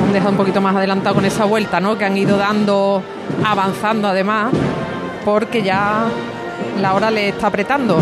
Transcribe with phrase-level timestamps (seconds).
[0.00, 1.98] han dejado un poquito más adelantado con esa vuelta, ¿no?
[1.98, 3.02] Que han ido dando,
[3.44, 4.52] avanzando además,
[5.24, 6.06] porque ya
[6.80, 7.98] la hora le está apretando.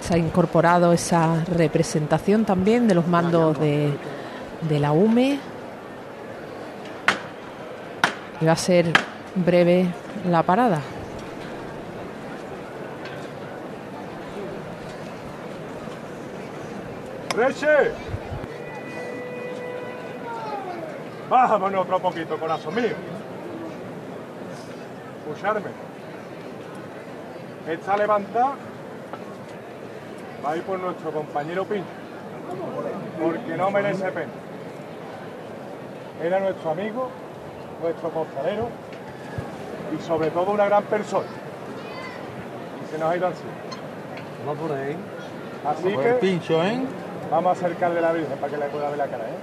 [0.00, 3.92] Se ha incorporado esa representación también de los mandos de,
[4.68, 5.38] de la UME.
[8.40, 8.92] Y va a ser
[9.34, 9.86] breve
[10.28, 10.80] la parada.
[17.34, 18.05] ¡Reche!
[21.28, 22.94] Bájame otro poquito, corazón mío.
[25.18, 25.70] Escucharme.
[27.68, 28.54] Está levantada.
[30.44, 31.86] Va a ir por nuestro compañero Pincho.
[33.20, 34.30] Porque no merece pena.
[36.22, 37.10] Era nuestro amigo,
[37.82, 38.68] nuestro costalero
[39.92, 41.26] y sobre todo una gran persona.
[42.82, 43.42] Y se nos ha ido así.
[44.48, 44.96] Va por ahí.
[45.66, 46.80] Así Por que pincho, ¿eh?
[47.30, 49.36] vamos a acercarle la Virgen para que le pueda ver la cara, ¿eh?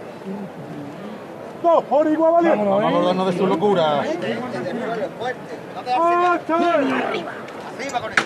[1.63, 2.65] Dos por igual valiente.
[2.65, 4.03] Vamos a acordarnos de su locura.
[5.87, 6.93] ¡Ah, chaval!
[6.93, 8.23] Arriba con esto.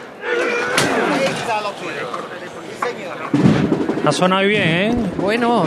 [1.63, 3.17] Lo señor.
[4.05, 4.95] Ha sonado bien, ¿eh?
[5.17, 5.65] Bueno,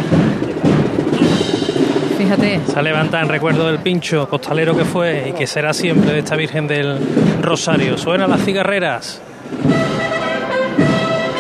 [2.19, 6.13] fíjate, Se ha levantado en recuerdo del pincho costalero que fue y que será siempre
[6.13, 6.99] de esta Virgen del
[7.41, 7.97] Rosario.
[7.99, 9.21] Suenan las cigarreras.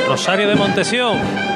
[0.08, 1.49] Rosario de Montesión.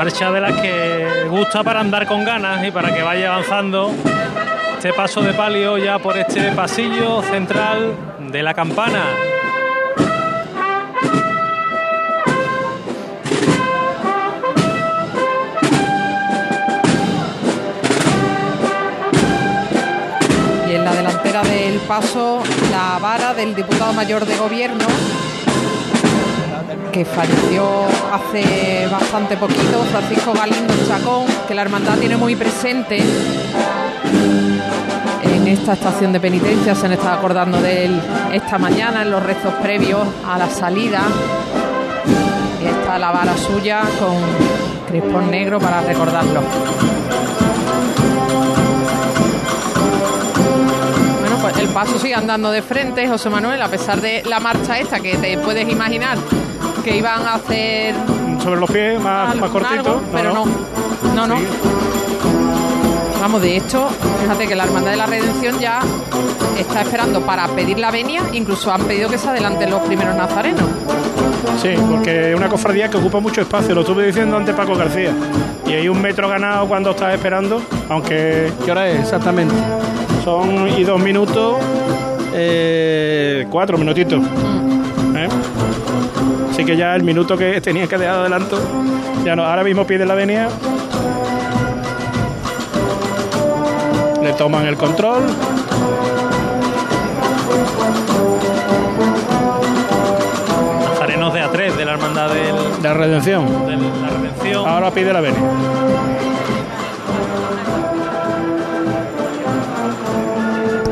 [0.00, 3.92] Marcha de las que gusta para andar con ganas y para que vaya avanzando
[4.78, 7.94] este paso de palio ya por este pasillo central
[8.32, 9.04] de la campana.
[20.66, 24.86] y en la delantera del paso la vara del diputado mayor de gobierno
[26.92, 32.98] que falleció hace bastante poquito, Francisco Galindo Chacón, que la hermandad tiene muy presente
[35.22, 38.02] en esta estación de penitencia, se han estado acordando de él
[38.32, 41.02] esta mañana en los rezos previos a la salida.
[42.62, 44.16] Y está la vara suya con
[44.88, 46.42] crispón negro para recordarlo.
[51.20, 54.78] Bueno, pues el paso sigue andando de frente, José Manuel, a pesar de la marcha
[54.78, 56.18] esta que te puedes imaginar
[56.82, 57.94] que iban a hacer
[58.42, 60.02] Sobre los pies, más, algo más cortito.
[60.12, 60.44] pero no,
[61.14, 61.36] no, no.
[61.38, 61.46] Sí.
[63.20, 63.88] Vamos, de hecho,
[64.22, 65.80] fíjate que la Hermandad de la Redención ya
[66.58, 70.64] está esperando para pedir la venia, incluso han pedido que se adelanten los primeros nazarenos.
[71.60, 75.12] Sí, porque es una cofradía que ocupa mucho espacio, lo estuve diciendo antes Paco García.
[75.66, 77.60] Y hay un metro ganado cuando estás esperando,
[77.90, 79.54] aunque ¿Qué hora es exactamente?
[80.24, 81.56] son y dos minutos,
[82.32, 84.22] eh, cuatro minutitos.
[85.14, 85.28] ¿Eh?
[86.60, 88.60] Así que ya el minuto que tenía que dejar de adelanto,
[89.24, 90.46] ya no, ahora mismo pide la venia.
[94.22, 95.22] Le toman el control.
[100.84, 103.46] Nazarenos de A3 de la Hermandad del, La redención.
[103.66, 104.68] de la Redención.
[104.68, 105.40] Ahora pide la venia.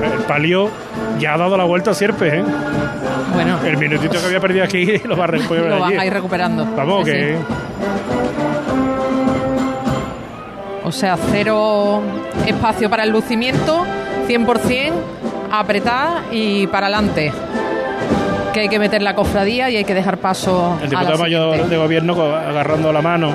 [0.03, 0.71] El palio
[1.19, 2.45] ya ha dado la vuelta a Sierpes, ¿eh?
[3.69, 6.67] El minutito que había perdido aquí lo va a recuperar lo a ir recuperando.
[6.77, 7.55] Vamos, Sí, que sí.
[10.85, 12.01] O sea, cero
[12.47, 13.85] espacio para el lucimiento,
[14.27, 14.93] 100%
[15.53, 17.31] apretar y para adelante.
[18.55, 21.19] Que hay que meter la cofradía y hay que dejar paso el a la diputado
[21.19, 23.35] mayor de gobierno agarrando la mano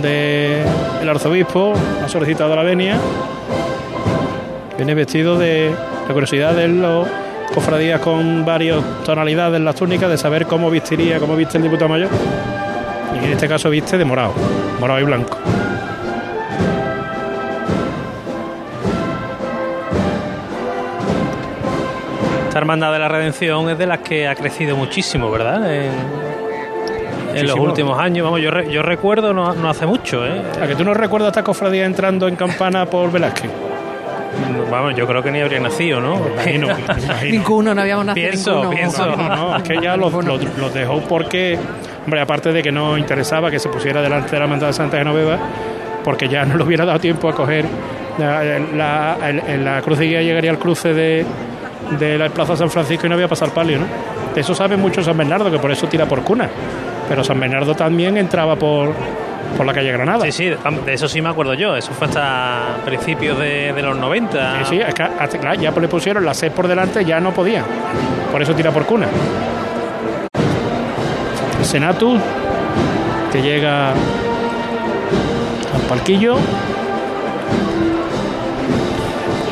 [0.00, 1.72] del arzobispo,
[2.04, 2.98] ha solicitado la venia.
[4.76, 5.74] Viene vestido de
[6.06, 7.06] la curiosidad de los
[7.54, 11.88] cofradías con varias tonalidades en las túnicas, de saber cómo vistiría, cómo viste el diputado
[11.88, 12.08] mayor.
[13.20, 14.32] Y en este caso viste de morado,
[14.80, 15.38] morado y blanco.
[22.48, 25.74] Esta Hermandad de la Redención es de las que ha crecido muchísimo, ¿verdad?
[25.74, 25.92] En,
[27.34, 28.24] en los últimos años.
[28.24, 30.42] Vamos, yo, re- yo recuerdo no, no hace mucho, ¿eh?
[30.62, 33.50] ¿A que tú no recuerdas esta cofradía entrando en campana por Velázquez?
[34.70, 36.16] Vamos, yo creo que ni habría nacido, ¿no?
[36.34, 36.68] Imagino,
[37.04, 37.30] imagino.
[37.30, 38.70] Ninguno, no habíamos nacido Pienso, ninguno.
[38.70, 39.06] pienso.
[39.16, 41.58] No, no, es que ya los, los- los dejó porque,
[42.04, 44.98] hombre, aparte de que no interesaba que se pusiera delante de la hermandad de Santa
[44.98, 45.38] Genoveva,
[46.04, 47.64] porque ya no le hubiera dado tiempo a coger
[48.18, 48.42] la,
[48.74, 51.24] la, el- la cruz de guía llegaría al cruce de,
[51.98, 53.86] de la Plaza San Francisco y no había pasar palio, ¿no?
[54.34, 56.48] De eso sabe mucho San Bernardo, que por eso tira por cuna.
[57.08, 58.94] Pero San Bernardo también entraba por,
[59.56, 60.24] por la calle Granada.
[60.26, 60.44] Sí, sí,
[60.84, 61.76] de eso sí me acuerdo yo.
[61.76, 64.58] Eso fue hasta principios de, de los 90.
[64.64, 67.32] Sí, sí, es que hasta- claro, ya le pusieron las seis por delante, ya no
[67.32, 67.64] podía.
[68.30, 69.06] Por eso tira por cuna.
[71.62, 72.20] Senatus,
[73.32, 73.96] que llega al
[75.88, 76.36] palquillo.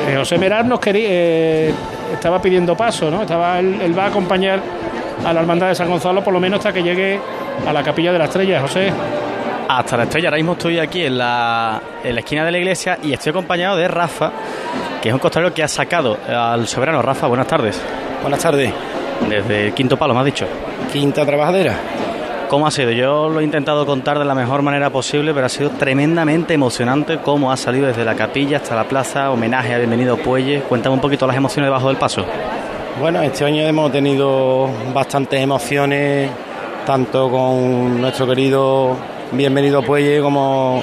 [0.08, 1.74] Eh, José Merar nos quería, eh,
[2.12, 3.22] estaba pidiendo paso, ¿no?
[3.22, 4.60] Estaba, él, él va a acompañar
[5.24, 7.20] a la hermandad de San Gonzalo por lo menos hasta que llegue
[7.66, 8.90] a la capilla de la estrella, José.
[9.72, 12.98] Hasta la estrella, ahora mismo estoy aquí en la, en la esquina de la iglesia
[13.04, 14.32] y estoy acompañado de Rafa,
[15.00, 17.00] que es un costalero que ha sacado al soberano.
[17.00, 17.80] Rafa, buenas tardes.
[18.20, 18.72] Buenas tardes.
[19.28, 20.44] Desde el quinto palo, me has dicho.
[20.92, 21.76] Quinta trabajadera.
[22.48, 22.90] ¿Cómo ha sido?
[22.90, 27.18] Yo lo he intentado contar de la mejor manera posible, pero ha sido tremendamente emocionante
[27.18, 30.62] cómo ha salido desde la capilla hasta la plaza, homenaje a Bienvenido Puelle.
[30.62, 32.24] Cuéntame un poquito las emociones debajo del paso.
[32.98, 36.28] Bueno, este año hemos tenido bastantes emociones,
[36.84, 38.96] tanto con nuestro querido
[39.32, 40.82] Bienvenido Puelle como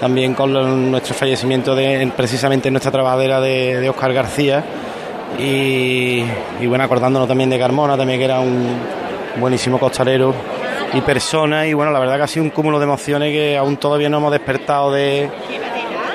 [0.00, 4.64] también con nuestro fallecimiento de precisamente en nuestra trabajadera de, Oscar García
[5.36, 6.22] y,
[6.64, 8.76] bueno, acordándonos también de Carmona, también que era un
[9.40, 10.32] buenísimo costalero
[10.94, 13.76] y persona y bueno, la verdad que ha sido un cúmulo de emociones que aún
[13.78, 15.28] todavía no hemos despertado de,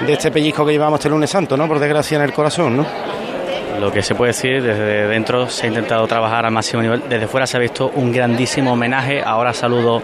[0.05, 1.67] de este pellizco que llevamos este lunes santo, ¿no?
[1.67, 2.85] Por desgracia en el corazón, ¿no?
[3.81, 7.27] Lo que se puede decir, desde dentro se ha intentado trabajar al máximo nivel, desde
[7.27, 9.21] fuera se ha visto un grandísimo homenaje.
[9.21, 10.01] Ahora saludo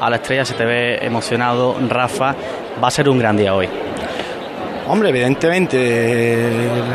[0.00, 2.34] a la estrella, se te ve emocionado, Rafa.
[2.82, 3.68] Va a ser un gran día hoy.
[4.88, 6.52] Hombre, evidentemente,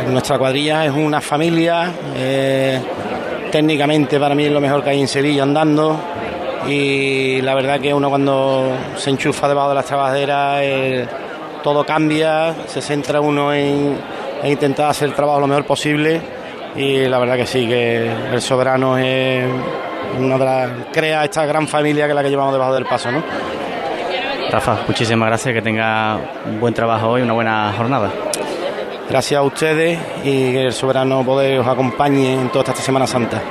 [0.10, 1.92] nuestra cuadrilla es una familia.
[2.16, 2.80] eh,
[3.52, 6.00] técnicamente para mí es lo mejor que hay en Sevilla andando.
[6.68, 11.08] Y la verdad que uno cuando se enchufa debajo de las trabajaderas, eh,
[11.64, 13.98] todo cambia, se centra uno en,
[14.44, 16.22] en intentar hacer el trabajo lo mejor posible.
[16.76, 19.46] Y la verdad que sí, que el soberano es
[20.18, 23.12] una de las, crea esta gran familia que es la que llevamos debajo del paso,
[23.12, 23.24] ¿no?
[24.52, 28.12] Rafa, muchísimas gracias, que tenga un buen trabajo hoy, una buena jornada.
[29.08, 33.42] Gracias a ustedes y que el soberano poder os acompañe en toda esta Semana Santa.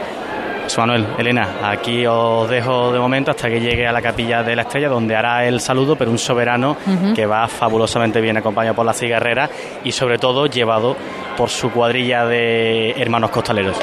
[0.64, 4.55] José Manuel, Elena, aquí os dejo de momento hasta que llegue a la capilla de
[4.55, 6.76] la estrella, donde hará el saludo, pero un soberano
[7.14, 9.49] que va fabulosamente bien acompañado por la cigarrera
[9.82, 10.94] y sobre todo llevado
[11.38, 13.78] por su cuadrilla de hermanos costaleros.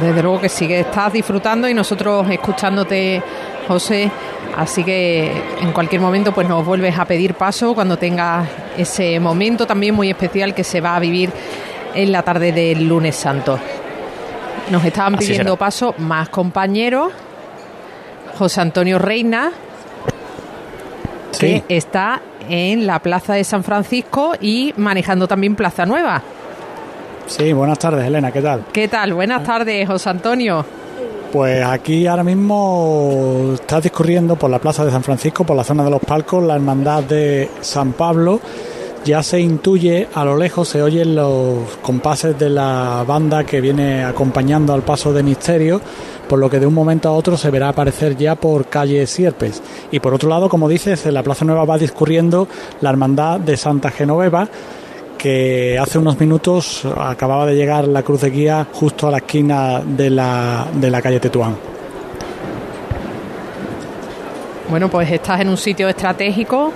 [0.00, 3.22] Desde luego que sí, que estás disfrutando y nosotros escuchándote,
[3.68, 4.10] José.
[4.56, 8.46] Así que en cualquier momento pues nos vuelves a pedir paso cuando tengas
[8.76, 11.30] ese momento también muy especial que se va a vivir
[11.94, 13.58] en la tarde del lunes santo.
[14.70, 17.12] Nos estaban pidiendo paso más compañeros.
[18.38, 19.52] José Antonio Reina,
[21.32, 21.62] Sí.
[21.66, 26.22] que está en la Plaza de San Francisco y manejando también Plaza Nueva.
[27.26, 28.64] Sí, buenas tardes, Elena, ¿qué tal?
[28.72, 29.14] ¿Qué tal?
[29.14, 30.64] Buenas tardes, José Antonio.
[31.32, 35.82] Pues aquí ahora mismo está discurriendo por la Plaza de San Francisco, por la zona
[35.82, 38.40] de los palcos, la hermandad de San Pablo.
[39.04, 44.04] Ya se intuye, a lo lejos se oyen los compases de la banda que viene
[44.04, 45.80] acompañando al paso de Misterio,
[46.28, 49.62] por lo que de un momento a otro se verá aparecer ya por calle Sierpes.
[49.90, 52.48] Y por otro lado, como dices, en la Plaza Nueva va discurriendo
[52.80, 54.48] la hermandad de Santa Genoveva,
[55.24, 59.80] que hace unos minutos acababa de llegar la cruz de guía justo a la esquina
[59.82, 61.56] de la, de la calle Tetuán.
[64.68, 66.70] Bueno, pues estás en un sitio estratégico,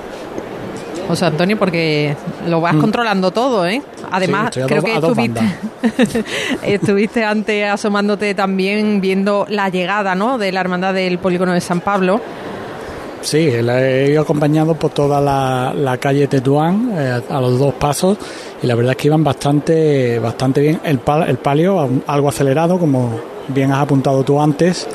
[1.08, 2.16] José Antonio, porque
[2.46, 3.82] lo vas controlando todo, ¿eh?
[4.10, 6.24] Además, Sí, creo dos- que estuviste,
[6.62, 10.38] estuviste antes asomándote también viendo la llegada, ¿no?
[10.38, 12.18] De la hermandad del polígono de San Pablo.
[13.20, 18.16] Sí, la he ido acompañado por toda la, calle Tetuán eh, a los dos pasos
[18.62, 20.80] y la verdad es que iban bastante, bastante bien.
[20.84, 24.86] El, el palio algo acelerado, como bien has apuntado tú antes,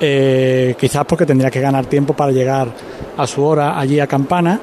[0.00, 2.68] eh, quizás porque tendría que ganar tiempo para llegar
[3.16, 4.60] a su hora allí a Campana.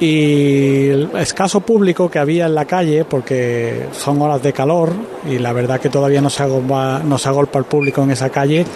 [0.00, 4.92] Y el escaso público que había en la calle, porque son horas de calor
[5.28, 8.28] y la verdad que todavía no se agolpa, no se agolpa el público en esa
[8.30, 8.66] calle,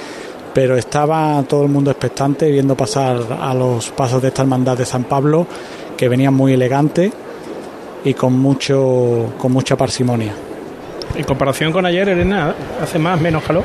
[0.58, 4.84] pero estaba todo el mundo expectante viendo pasar a los pasos de esta hermandad de
[4.84, 5.46] San Pablo,
[5.96, 7.12] que venían muy elegantes
[8.04, 10.32] y con mucho con mucha parsimonia.
[11.14, 13.62] En comparación con ayer, Elena, hace más, menos calor.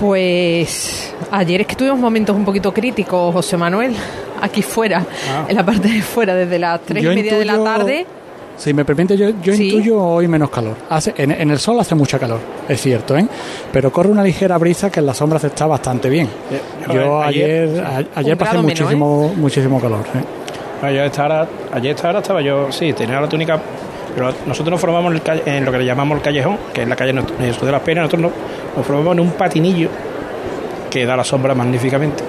[0.00, 3.94] Pues ayer es que tuvimos momentos un poquito críticos, José Manuel,
[4.42, 5.44] aquí fuera, Ah.
[5.46, 8.04] en la parte de fuera, desde las tres y media de la tarde.
[8.56, 9.64] Si me permite, yo, yo Sí.
[9.68, 10.76] intuyo hoy menos calor.
[10.88, 13.26] Hace, en, en el sol hace mucha calor, es cierto, ¿eh?
[13.72, 16.28] pero corre una ligera brisa que en las sombras está bastante bien.
[16.92, 20.00] Yo ayer- ayer, a- ayer Un pasé menos, muchísimo, muchísimo calor.
[20.14, 20.86] ¿eh?
[20.86, 23.58] Ayer esta hora, ayer a esta hora estaba yo, sí, tenía la túnica,
[24.14, 26.82] pero nosotros nos formamos en, el calle- en lo que le llamamos el callejón, que
[26.82, 28.32] es la calle de las Penas, nosotros nos,
[28.76, 29.88] nos formamos en un patinillo
[30.90, 32.22] que da la sombra magníficamente.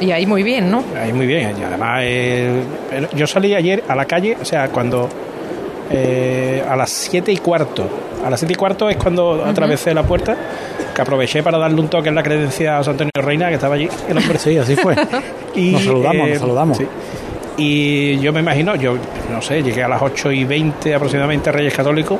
[0.00, 0.84] Y ahí muy bien, ¿no?
[0.96, 2.62] Ahí muy bien, y además eh,
[3.14, 5.08] yo salí ayer a la calle, o sea, cuando
[5.90, 7.88] eh, a las siete y cuarto
[8.24, 10.34] a las 7 y cuarto es cuando atravesé la puerta,
[10.92, 13.76] que aproveché para darle un toque en la credencia a José Antonio Reina, que estaba
[13.76, 13.88] allí.
[14.08, 14.36] El hombre.
[14.38, 14.96] Sí, así fue.
[15.54, 16.78] Y, nos saludamos, eh, nos saludamos.
[16.78, 16.86] sí.
[17.56, 18.96] Y yo me imagino, yo
[19.30, 22.18] no sé, llegué a las 8 y 20 aproximadamente a Reyes Católicos.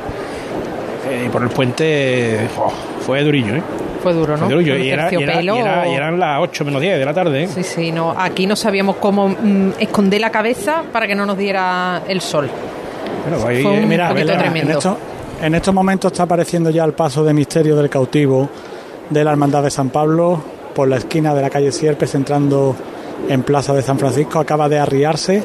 [1.11, 3.62] eh, y por el puente oh, fue durillo, ¿eh?
[4.02, 4.46] Fue duro, ¿no?
[4.46, 4.54] Fue.
[4.54, 5.56] Con Y, era- y era- terciopelo.
[5.56, 7.49] y era- y eran las 8 menos 10 de la tarde, ¿eh?
[7.49, 8.14] Sí, sí, no.
[8.16, 12.49] Aquí no sabíamos cómo mm, esconder la cabeza para que no nos diera el sol.
[13.28, 14.97] Bueno, ahí, Fue un Mira, poquito Belén, en, estos,
[15.42, 18.49] en estos momentos está apareciendo ya el paso de misterio del cautivo
[19.11, 20.40] de la Hermandad de San Pablo
[20.75, 22.76] por la esquina de la calle Sierpes entrando
[23.28, 24.38] en Plaza de San Francisco.
[24.38, 25.42] Acaba de arriarse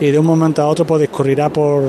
[0.00, 1.82] y de un momento a otro pues discurrirá por,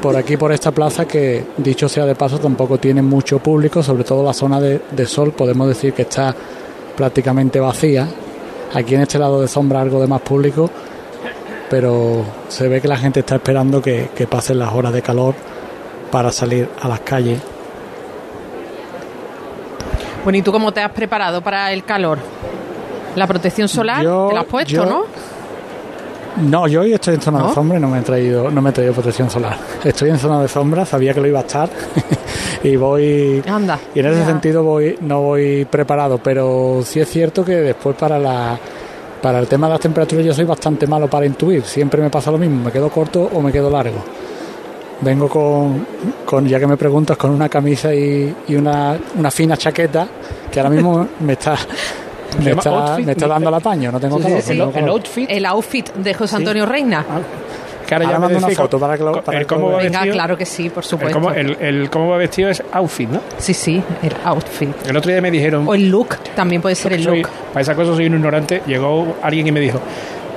[0.00, 4.04] por aquí, por esta plaza que, dicho sea de paso, tampoco tiene mucho público, sobre
[4.04, 6.32] todo la zona de, de sol, podemos decir que está
[6.96, 8.06] prácticamente vacía.
[8.72, 10.70] Aquí en este lado de sombra algo de más público,
[11.70, 15.34] pero se ve que la gente está esperando que, que pasen las horas de calor
[16.10, 17.40] para salir a las calles.
[20.24, 22.18] Bueno, ¿y tú cómo te has preparado para el calor?
[23.16, 25.04] ¿La protección solar Yo- te la has puesto, yo- no?
[26.42, 27.48] No, yo hoy estoy en zona ¿No?
[27.48, 29.56] de sombra y no me he traído, no me he traído protección solar.
[29.84, 31.68] Estoy en zona de sombra, sabía que lo iba a estar
[32.62, 33.78] y voy Anda.
[33.94, 34.26] y en ese ya.
[34.26, 38.58] sentido voy no voy preparado, pero sí es cierto que después para la
[39.22, 42.30] para el tema de las temperaturas yo soy bastante malo para intuir, siempre me pasa
[42.30, 43.98] lo mismo, me quedo corto o me quedo largo.
[45.02, 45.86] Vengo con,
[46.26, 50.06] con ya que me preguntas, con una camisa y, y una, una fina chaqueta
[50.50, 51.56] que ahora mismo me está
[52.44, 54.42] me está, outfit, me está dando el apaño, no tengo Sí, calor.
[54.42, 55.30] sí, no tengo el, outfit.
[55.30, 57.04] El outfit de José Antonio Reina.
[57.90, 59.78] Que ahora Ahora ya me una foto para que lo- para el cómo va.
[59.78, 60.12] Venga, vestido.
[60.14, 61.18] claro que sí, por el supuesto.
[61.20, 63.20] cómo, el, el cómo va vestido es outfit, ¿no?
[63.38, 64.70] Sí, sí, el outfit.
[64.86, 65.66] El otro día me dijeron.
[65.68, 67.30] O el look, también puede ser el soy- look.
[67.52, 68.62] para esa cosa soy un ignorante.
[68.66, 69.80] Llegó alguien y me dijo: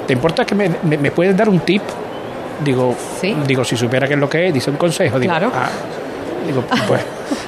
[0.07, 1.83] ¿Te importa que me, me, me puedes dar un tip?
[2.63, 3.35] Digo, Sí.
[3.47, 5.19] digo, si supiera qué es lo que es, dice un consejo.
[5.19, 5.51] Digo, Claro.
[5.53, 5.69] ah,
[6.47, 7.01] digo, pues.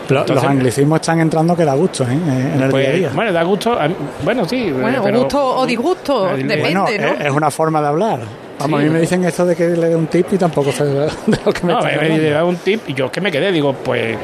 [0.08, 2.14] Entonces- los anglicismos están entrando que da gusto ¿eh?
[2.14, 3.10] en el pues, día a día.
[3.14, 3.78] Bueno, da gusto.
[4.24, 4.72] Bueno, sí.
[4.72, 7.26] Bueno, eh, o pero- gusto o disgusto, Eh, depende, Bueno, ¿no?
[7.26, 8.20] es una forma de hablar.
[8.60, 8.86] Vamos, Sí.
[8.86, 11.08] a mí me dicen esto de que le dé un tip y tampoco sé de
[11.46, 13.74] lo que me No, me, me da un tip y yo que me quedé, digo,
[13.74, 14.16] pues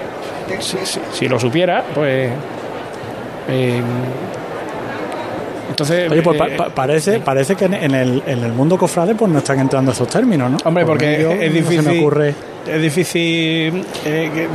[0.59, 2.29] si, si- si lo supiera, pues...
[3.49, 3.81] eh,
[5.69, 6.11] entonces...
[6.11, 9.31] Oye, pues pa- eh, pa- parece, parece que en, el, en el mundo cofrade pues
[9.31, 10.57] no están entrando esos términos, ¿no?
[10.65, 11.83] Hombre, Por porque es no difícil...
[11.83, 12.35] Se me ocurre...
[12.67, 13.85] Es difícil...
[14.05, 14.47] eh, que-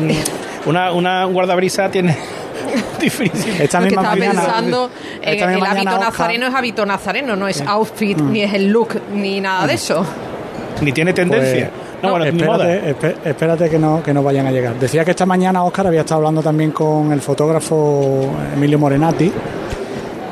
[0.00, 2.16] mm, una, una guardabrisa tiene...
[3.00, 3.60] difícil.
[3.60, 4.90] Esta Lo que misma estaba mañana, pensando,
[5.22, 8.32] en el hábito Oscar- nazareno es hábito nazareno, no es outfit, Mm.
[8.32, 10.04] ni es el look, ni nada de eso.
[10.80, 11.70] Ni tiene tendencia.
[11.70, 12.74] Pues, no, bueno, ni moda.
[13.24, 14.74] espérate, que no, que no vayan a llegar.
[14.74, 19.32] Decía que esta mañana Oscar había estado hablando también con el fotógrafo Emilio Morenati.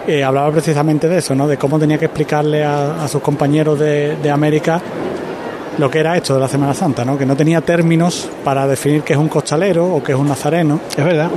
[0.06, 1.46] eh, hablaba precisamente de eso, ¿no?
[1.46, 4.80] De cómo tenía que explicarle a, a sus compañeros de, de América
[5.78, 7.16] lo que era esto de la Semana Santa, ¿no?
[7.16, 10.80] Que no tenía términos para definir qué es un costalero o qué es un nazareno.
[10.94, 11.30] Es verdad.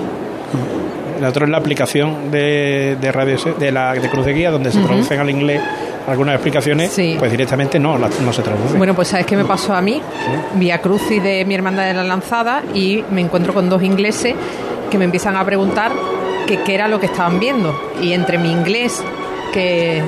[1.17, 4.71] El otro es la aplicación de, de radio de la de Cruz de Guía, donde
[4.71, 5.61] se traducen al inglés
[6.07, 7.15] algunas explicaciones, Sí.
[7.17, 8.77] pues directamente no, no se traducen.
[8.77, 10.01] Bueno, pues ¿sabes qué me pasó a mí?
[10.55, 14.35] Vía Crucis de mi hermandad de la lanzada y me encuentro con dos ingleses
[14.91, 15.91] que me empiezan a preguntar
[16.47, 17.75] qué era lo que estaban viendo.
[18.03, 19.03] Y entre mi inglés,
[19.51, 20.03] que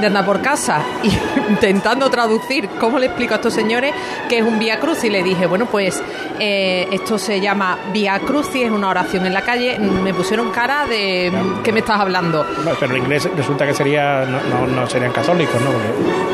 [0.00, 1.10] de andar por casa, y
[1.50, 3.94] intentando traducir cómo le explico a estos señores
[4.28, 6.02] que es un Vía Crucis, le dije, bueno, pues
[6.38, 9.78] eh, esto se llama Vía Crucis, es una oración en la calle.
[9.78, 12.44] Me pusieron cara de ¿qué me estás hablando?
[12.64, 15.70] No, pero el inglés resulta que sería no, no, no serían católicos, ¿no?
[15.70, 16.29] Porque,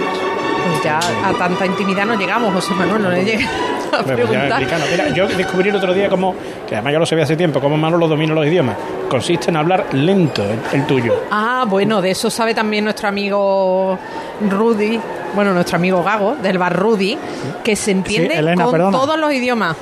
[0.87, 3.45] ya a tanta intimidad no llegamos, José Manuel, no le llegué
[3.93, 4.63] a ya preguntar.
[4.91, 6.35] Mira, yo descubrí el otro día como,
[6.69, 8.77] que además ya lo sabía hace tiempo, cómo Manolo domina los idiomas.
[9.09, 11.15] Consiste en hablar lento, el, el tuyo.
[11.31, 13.99] Ah, bueno, de eso sabe también nuestro amigo
[14.51, 15.01] Rudy,
[15.35, 17.17] bueno, nuestro amigo Gago, del bar Rudy,
[17.63, 18.99] que se entiende Sí, Elena, con perdona.
[18.99, 19.77] todos los idiomas.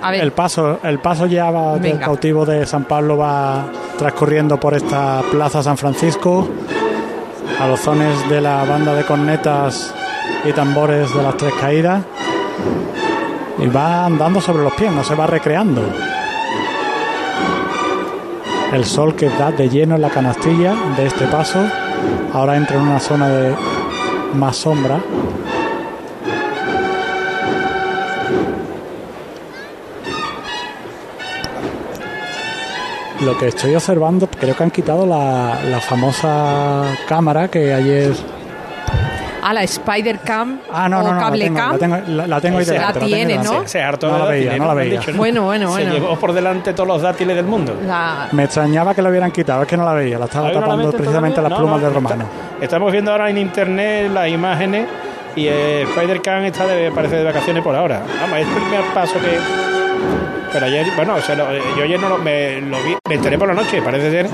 [0.00, 4.58] A ver, El paso, el paso ya va del cautivo de San Pablo va transcurriendo
[4.58, 6.48] por esta plaza San Francisco
[7.60, 9.94] a los zones de la banda de cornetas
[10.44, 12.04] y tambores de las tres caídas
[13.58, 15.82] y va andando sobre los pies, no se va recreando.
[18.72, 21.58] El sol que da de lleno en la canastilla de este paso
[22.32, 23.54] ahora entra en una zona de
[24.34, 24.98] más sombra
[33.24, 38.12] Lo que estoy observando, creo que han quitado la, la famosa cámara que ayer.
[39.42, 41.72] A la Spider Cam Ah, no, o no, no, la Cable tengo, Cam.
[41.72, 43.38] la tengo, la, la tengo ahí Se- delante, la tiene.
[43.38, 43.62] ¿no?
[43.62, 45.00] Se, se hartó No de la veía, no la veía.
[45.00, 45.92] dicho, Bueno, bueno, Se bueno.
[45.94, 47.76] llevó por delante todos los dátiles del mundo.
[47.86, 50.56] La- Me extrañaba que lo hubieran quitado, es que no la veía, la estaba ¿Hay
[50.56, 51.50] una tapando precisamente todavía?
[51.50, 52.24] las plumas no, de Romano.
[52.54, 54.86] está- Estamos viendo ahora en internet las imágenes
[55.34, 58.02] Y eh, Spider-Can está de, parece de vacaciones por ahora.
[58.20, 59.81] Vamos, es el primer paso que.
[60.52, 63.14] Pero ayer, bueno, o sea, lo- eh, yo ayer no lo, me, lo vi, me
[63.14, 63.80] enteré por la noche.
[63.80, 64.26] Parece ser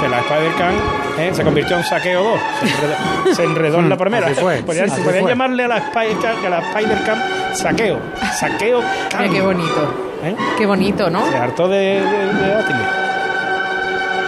[0.00, 0.74] que la Spider-Can
[1.18, 2.38] eh, se convirtió en saqueo 2.
[2.60, 4.26] Se enredó, se enredó en la primera.
[4.26, 5.32] Así fue, Podrían, así podrían fue.
[5.32, 7.22] llamarle a la la Spider-Can
[7.54, 7.98] saqueo.
[8.34, 9.22] Saqueo Can.
[9.22, 9.94] Mira qué bonito.
[10.24, 10.36] ¿Eh?
[10.58, 11.26] Qué bonito, ¿no?
[11.30, 12.54] Se hartó de, de.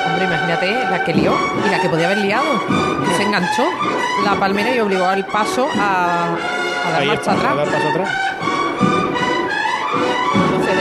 [0.07, 1.35] Hombre, imagínate la que lió
[1.67, 2.47] y la que podía haber liado.
[3.07, 3.65] Que se enganchó
[4.25, 6.25] la palmera y obligó al paso a,
[6.87, 7.69] a dar Ahí marcha está, a dar atrás.
[7.83, 8.09] paso atrás.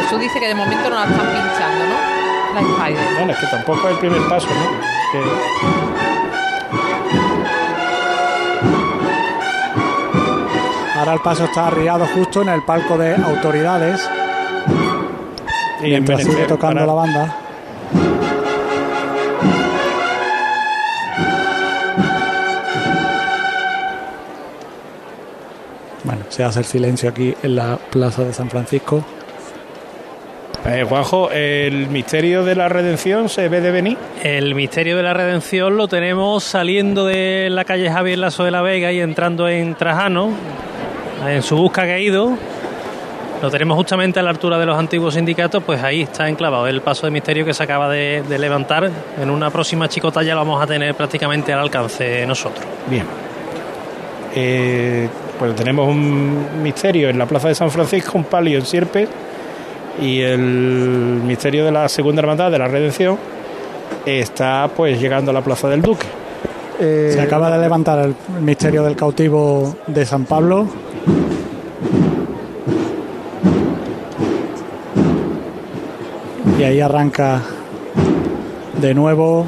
[0.05, 2.55] Jesús dice que de momento no la están pinchando, ¿no?
[2.55, 3.15] La Spider.
[3.17, 5.11] Bueno, es que tampoco es el primer paso, ¿no?
[5.11, 6.35] Que-
[10.97, 14.09] Ahora el paso está arriado justo en el palco de autoridades,
[15.81, 17.35] y mientras en sigue tocando para- la banda.
[26.03, 29.03] Bueno, se hace el silencio aquí en la plaza de San Francisco.
[30.67, 33.97] Eh, Juanjo, el misterio de la redención se ve de venir.
[34.23, 38.63] El misterio de la redención lo tenemos saliendo de la calle Javier Lazo de la
[38.63, 40.31] Vega y entrando en Trajano,
[41.27, 42.35] en su busca que ha ido.
[43.43, 46.81] Lo tenemos justamente a la altura de los antiguos sindicatos, pues ahí está enclavado el
[46.81, 48.89] paso de misterio que se acaba de, de levantar.
[49.21, 52.65] En una próxima chicota ya lo vamos a tener prácticamente al alcance nosotros.
[52.89, 53.05] Bien.
[54.33, 55.07] Eh,
[55.37, 59.09] pues tenemos un misterio en la plaza de San Francisco, un palio en Sierpes
[60.01, 63.17] y el misterio de la segunda hermandad de la redención
[64.05, 66.05] está pues llegando a la plaza del Duque.
[66.79, 70.67] Eh, Se acaba de levantar el misterio del cautivo de San Pablo.
[76.59, 77.41] Y ahí arranca
[78.81, 79.45] de nuevo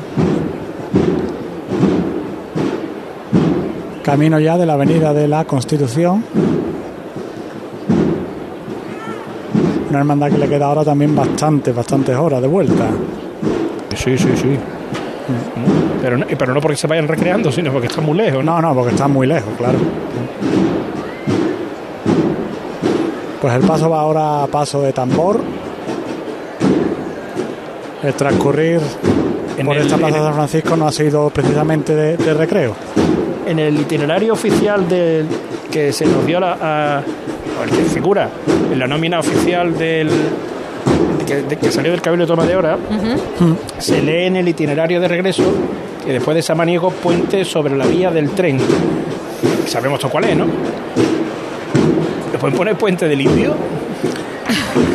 [4.03, 6.23] camino ya de la avenida de la Constitución.
[9.89, 12.87] Una hermandad que le queda ahora también bastante, bastantes horas de vuelta.
[13.95, 14.57] Sí, sí, sí.
[16.01, 18.61] Pero no, pero no porque se vayan recreando, sino porque está muy lejos, ¿no?
[18.61, 19.77] No, no, porque está muy lejos, claro.
[23.41, 25.39] Pues el paso va ahora a paso de tambor.
[28.03, 28.79] El transcurrir
[29.57, 32.73] En por el- esta plaza de San Francisco no ha sido precisamente de, de recreo.
[33.45, 35.25] En el itinerario oficial del
[35.71, 37.01] que se nos dio la, a-
[37.93, 38.29] figura
[38.71, 40.09] en la nómina oficial del
[41.25, 42.77] que, de- que salió del Cabildo de Toma de Hora,
[43.79, 45.43] se lee en el itinerario de regreso
[46.05, 48.59] que después de Samaniego puente sobre la vía del tren.
[49.67, 50.45] Sabemos todo cuál es, ¿no?
[52.31, 53.53] ¿Le pueden poner puente del indio?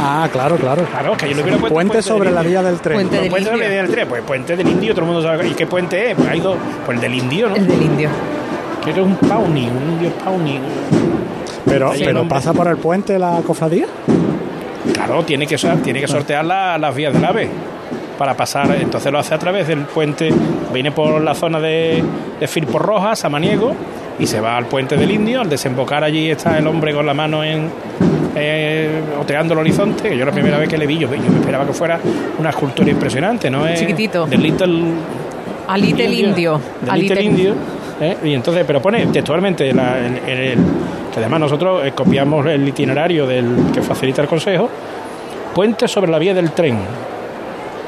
[0.00, 0.84] Ah, claro, claro.
[0.84, 2.94] Claro, que yo le hubiera puesto Puente sobre del la vía del tren.
[2.96, 3.70] Puente Pues del puente sobre la indio.
[3.74, 5.48] vía del tren, pues puente del indio, todo el mundo sabe.
[5.48, 6.16] ¿Y qué puente es?
[6.16, 6.56] Pues hay dos.
[6.86, 7.56] Pues el del indio, ¿no?
[7.56, 8.08] El del indio.
[8.84, 10.58] Que es un pauni, un indio pauni.
[11.66, 13.86] Pero, Sí, pero pasa por el puente la cofradía.
[14.92, 17.48] Claro, tiene que, tiene que sortear la- las vías del AVE
[18.18, 18.76] para pasar.
[18.80, 20.30] Entonces lo hace a través del puente.
[20.72, 22.02] Viene por la zona de,
[22.40, 23.74] de Firpo Roja, Samaniego,
[24.18, 25.40] y se va al puente del Indio.
[25.40, 27.70] Al desembocar allí está el hombre con la mano en.
[28.34, 31.38] eh, oteando el horizonte, que yo la primera vez que le vi, yo, yo me
[31.40, 31.98] esperaba que fuera
[32.38, 33.66] una escultura impresionante, ¿no?
[33.66, 34.26] Es Chiquitito.
[34.26, 34.82] Del Little
[35.68, 36.60] Alite el indio.
[36.80, 37.54] Del Little el Indio.
[38.00, 38.16] ¿eh?
[38.24, 40.58] Y entonces, pero pone textualmente la- en- en el-
[41.12, 44.68] que además nosotros eh, copiamos el itinerario del que facilita el Consejo.
[45.54, 46.78] Puente sobre la vía del tren.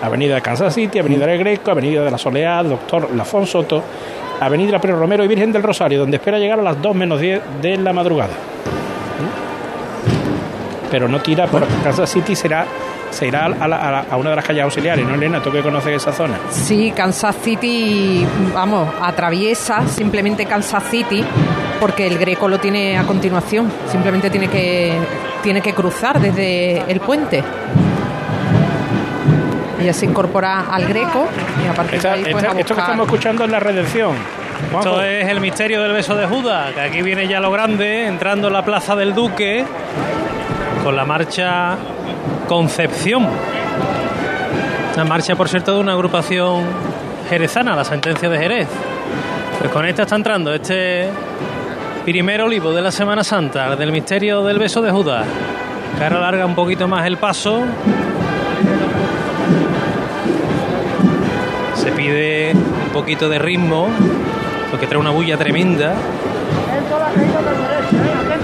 [0.02, 3.82] Avenida de Kansas City, Avenida del Greco, Avenida de la Soleá, Doctor Lafón Soto,
[4.38, 7.40] Avenida Pedro Romero y Virgen del Rosario, donde espera llegar a las 2 menos 10
[7.62, 8.34] de la madrugada.
[8.34, 10.90] ¿Mm?
[10.90, 12.66] Pero no tira por Kansas City, será,
[13.10, 15.42] se irá a, a una de las calles auxiliares, ¿no, Elena?
[15.42, 16.38] Tú que conoces esa zona.
[16.50, 21.24] Sí, Kansas City, vamos, atraviesa simplemente Kansas City
[21.80, 23.70] porque el Greco lo tiene a continuación.
[23.90, 24.96] Simplemente tiene que,
[25.42, 27.42] tiene que cruzar desde el puente.
[29.80, 31.26] Ella se incorpora al Greco
[31.64, 33.60] y a partir Esta- de ahí pues, esta- a esto que estamos escuchando es la
[33.60, 34.12] redención.
[34.72, 38.46] Esto es el misterio del beso de Judas, que aquí viene ya lo grande, entrando
[38.48, 39.64] en la plaza del Duque
[40.82, 41.76] con la marcha
[42.48, 43.26] Concepción.
[44.96, 46.62] La marcha, por cierto, de una agrupación
[47.28, 48.68] jerezana, la sentencia de Jerez.
[49.58, 51.08] Pues con esta está entrando este
[52.04, 55.26] primer olivo de la Semana Santa, del misterio del beso de Judas.
[55.96, 57.62] Que ahora alarga un poquito más el paso.
[61.74, 63.88] Se pide un poquito de ritmo,
[64.70, 65.94] porque trae una bulla tremenda.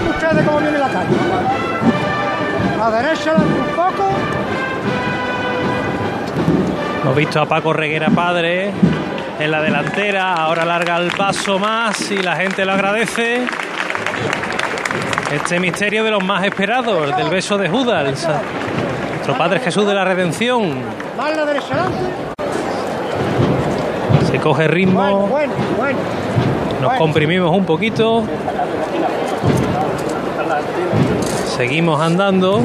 [0.09, 1.15] Ustedes cómo viene la calle.
[2.79, 2.87] La
[3.35, 4.09] un poco.
[7.03, 8.71] Hemos visto a Paco Reguera padre
[9.43, 13.45] en la delantera, ahora larga el paso más y la gente lo agradece.
[15.31, 18.27] Este misterio de los más esperados, del beso de Judas,
[19.09, 20.73] nuestro Padre Jesús de la Redención.
[24.29, 25.29] Se coge ritmo,
[26.81, 28.23] nos comprimimos un poquito.
[31.57, 32.61] Seguimos andando.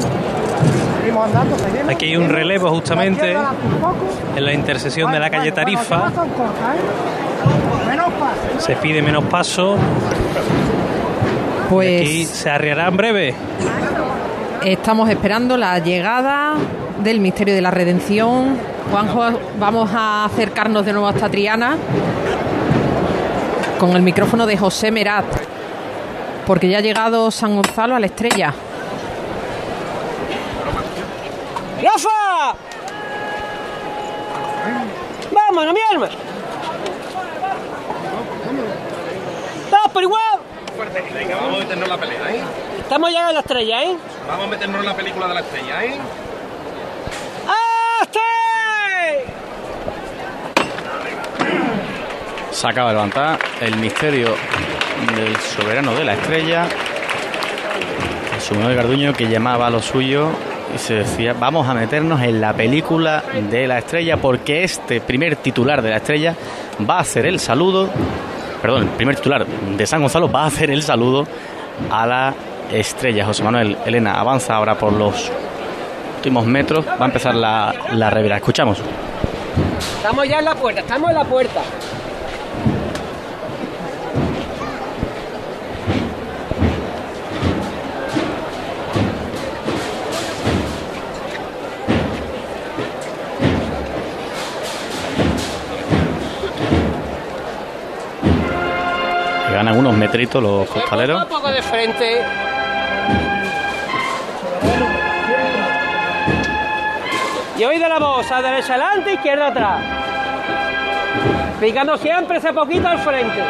[1.07, 1.89] Seguimos andando, seguimos.
[1.89, 3.33] Aquí hay un relevo justamente
[4.35, 6.09] en la intersección de la calle Tarifa.
[6.09, 6.11] ¿eh?
[8.57, 9.77] Se pide menos paso.
[11.69, 13.33] Pues Aquí se arriará en breve.
[14.65, 16.55] Estamos esperando la llegada
[17.01, 18.57] del misterio de la redención.
[18.91, 21.77] Juanjo, vamos a acercarnos de nuevo hasta Triana
[23.79, 25.23] con el micrófono de José Merat,
[26.45, 28.53] porque ya ha llegado San Gonzalo a la estrella.
[31.81, 32.55] ¡Rafa!
[35.31, 36.09] ¡Vámonos, mi alma!
[39.69, 40.39] ¡Todos por igual!
[41.13, 42.41] Venga, vamos a meternos en la pelea, ¿eh?
[42.79, 43.97] Estamos llegando a la estrella, ¿eh?
[44.27, 45.97] Vamos a meternos en la película de la estrella, ¿eh?
[48.01, 48.19] ¡Hasta!
[52.51, 54.35] Se acaba de levantar el misterio
[55.15, 56.67] del soberano de la estrella,
[58.33, 60.31] Jesús Manuel Garduño, que llamaba a lo suyo
[60.73, 65.37] y se decía, vamos a meternos en la película de la estrella, porque este primer
[65.37, 66.35] titular de la estrella
[66.89, 67.89] va a hacer el saludo,
[68.61, 71.25] perdón, el primer titular de San Gonzalo va a hacer el saludo
[71.89, 72.33] a la
[72.71, 73.25] estrella.
[73.25, 75.31] José Manuel Elena avanza ahora por los
[76.17, 78.37] últimos metros, va a empezar la, la revira.
[78.37, 78.79] Escuchamos.
[79.97, 81.61] Estamos ya en la puerta, estamos en la puerta.
[99.97, 101.23] Metritos los costaleros.
[101.23, 102.21] Un poco de frente.
[107.57, 109.81] Y oído la voz, a derecha adelante, izquierda atrás.
[111.59, 113.41] Picando siempre ese poquito al frente.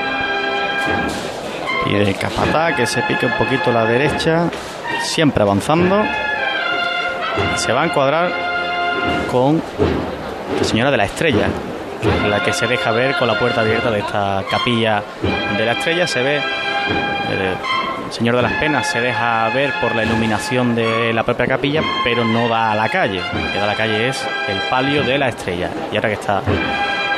[1.87, 4.49] Y de Capatá que se pique un poquito a la derecha,
[5.01, 6.03] siempre avanzando.
[7.53, 8.31] Y se va a encuadrar
[9.29, 9.61] con
[10.57, 11.47] la Señora de la Estrella,
[12.29, 15.03] la que se deja ver con la puerta abierta de esta capilla
[15.57, 16.07] de la Estrella.
[16.07, 17.55] Se ve, eh,
[18.05, 21.81] el Señor de las Penas se deja ver por la iluminación de la propia capilla,
[22.03, 23.21] pero no da a la calle.
[23.21, 25.69] Lo que da a la calle es el palio de la Estrella.
[25.91, 26.41] Y ahora que está,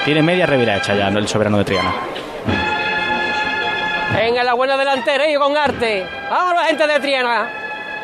[0.05, 1.93] tiene media revira hecha ya, el soberano de Triana.
[4.15, 6.05] Venga, la buena delantera y con arte.
[6.29, 7.47] Vamos, la gente de Triana.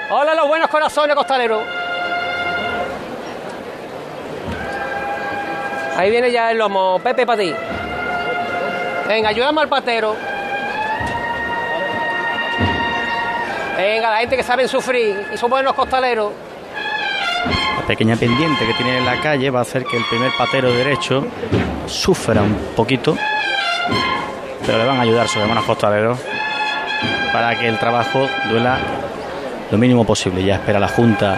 [0.09, 1.63] Hola, los buenos corazones costaleros.
[5.95, 6.99] Ahí viene ya el lomo.
[6.99, 7.53] Pepe, para ti.
[9.07, 10.15] Venga, ayúdame al patero.
[13.77, 16.31] Venga, la gente que saben sufrir y son buenos costaleros.
[17.77, 20.71] La pequeña pendiente que tiene en la calle va a hacer que el primer patero
[20.71, 21.25] derecho
[21.85, 23.15] sufra un poquito,
[24.65, 26.17] pero le van a ayudar sus hermanos costaleros
[27.31, 28.79] para que el trabajo duela
[29.69, 30.43] lo mínimo posible.
[30.43, 31.37] Ya espera la Junta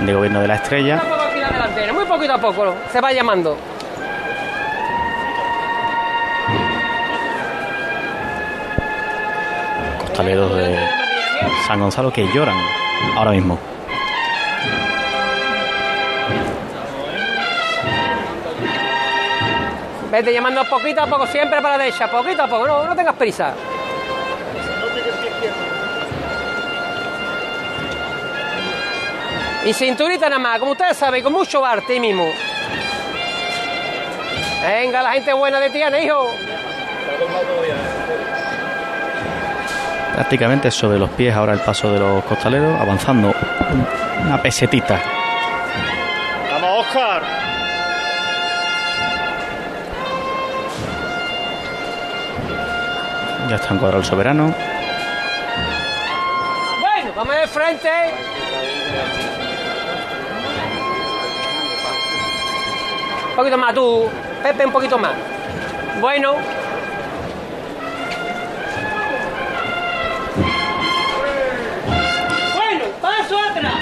[0.00, 1.17] de Gobierno de la Estrella.
[1.58, 3.56] Delantera, muy poquito a poco se va llamando.
[9.98, 10.78] Costaleros de
[11.66, 12.56] San Gonzalo que lloran
[13.16, 13.58] ahora mismo.
[20.12, 23.16] Vete llamando poquito a poco, siempre para la derecha, poquito a poco, no, no tengas
[23.16, 23.52] prisa.
[29.68, 32.24] Y cinturita nada más, como ustedes saben, con mucho arte mismo.
[34.62, 36.34] Venga, la gente buena de Tiana, hijo.
[40.14, 43.34] Prácticamente sobre los pies ahora el paso de los costaleros, avanzando
[44.24, 45.02] una pesetita.
[46.50, 47.22] ¡Vamos, Oscar!
[53.50, 54.54] Ya está encuadrado el soberano.
[56.80, 57.90] Bueno, vamos de frente.
[63.38, 64.10] Poquito más, tú,
[64.42, 65.12] Pepe, un poquito más.
[66.00, 66.34] Bueno.
[72.56, 73.74] Bueno, paso atrás.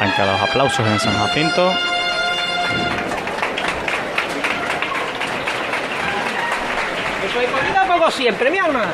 [0.00, 1.89] Han quedado los aplausos en San Jacinto.
[8.08, 8.84] Siempre, mi alma.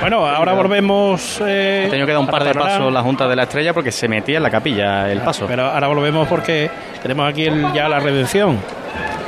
[0.00, 1.40] Bueno, ahora volvemos.
[1.46, 3.90] eh, Ha tenido que dar un par de pasos la Junta de la Estrella porque
[3.90, 5.46] se metía en la capilla el paso.
[5.48, 6.70] Pero ahora volvemos porque
[7.02, 8.58] tenemos aquí el- ya la redención.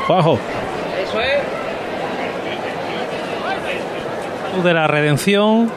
[0.06, 0.38] Juanjo.
[1.02, 1.38] Eso es.
[4.62, 5.68] de la Redención,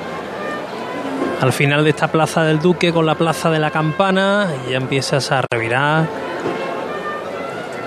[1.41, 4.77] al final de esta plaza del Duque con la plaza de la Campana, y ya
[4.77, 6.05] empiezas a revirar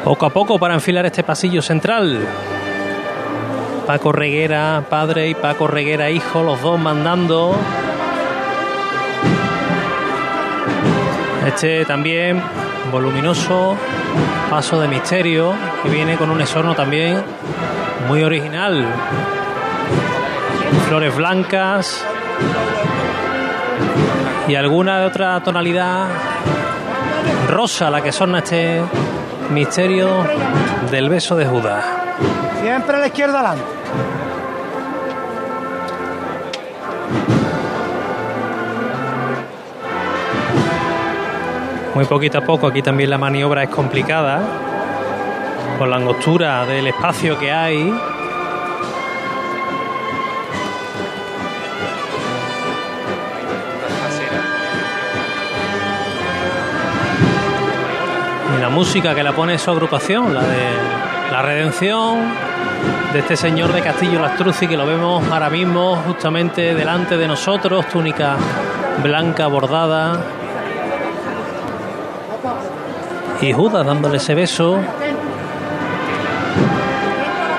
[0.05, 2.19] poco a poco para enfilar este pasillo central.
[3.91, 7.57] Paco Reguera, padre, y Paco Reguera, hijo, los dos mandando.
[11.45, 12.41] Este también
[12.93, 13.77] voluminoso
[14.49, 17.21] paso de misterio que viene con un exorno también
[18.07, 18.87] muy original.
[20.87, 22.05] Flores blancas
[24.47, 26.07] y alguna de otra tonalidad
[27.49, 28.83] rosa la que son este
[29.51, 30.25] misterio
[30.93, 32.10] del beso de Judas.
[32.61, 33.65] Siempre a la izquierda adelante.
[41.95, 44.41] Muy poquito a poco, aquí también la maniobra es complicada,
[45.79, 47.93] por la angostura del espacio que hay.
[58.57, 60.69] Y la música que la pone su agrupación, la de
[61.33, 62.50] la redención
[63.13, 67.87] de este señor de Castillo Lastruzzi, que lo vemos ahora mismo justamente delante de nosotros,
[67.89, 68.37] túnica
[69.03, 70.19] blanca bordada,
[73.41, 74.79] y Judas dándole ese beso.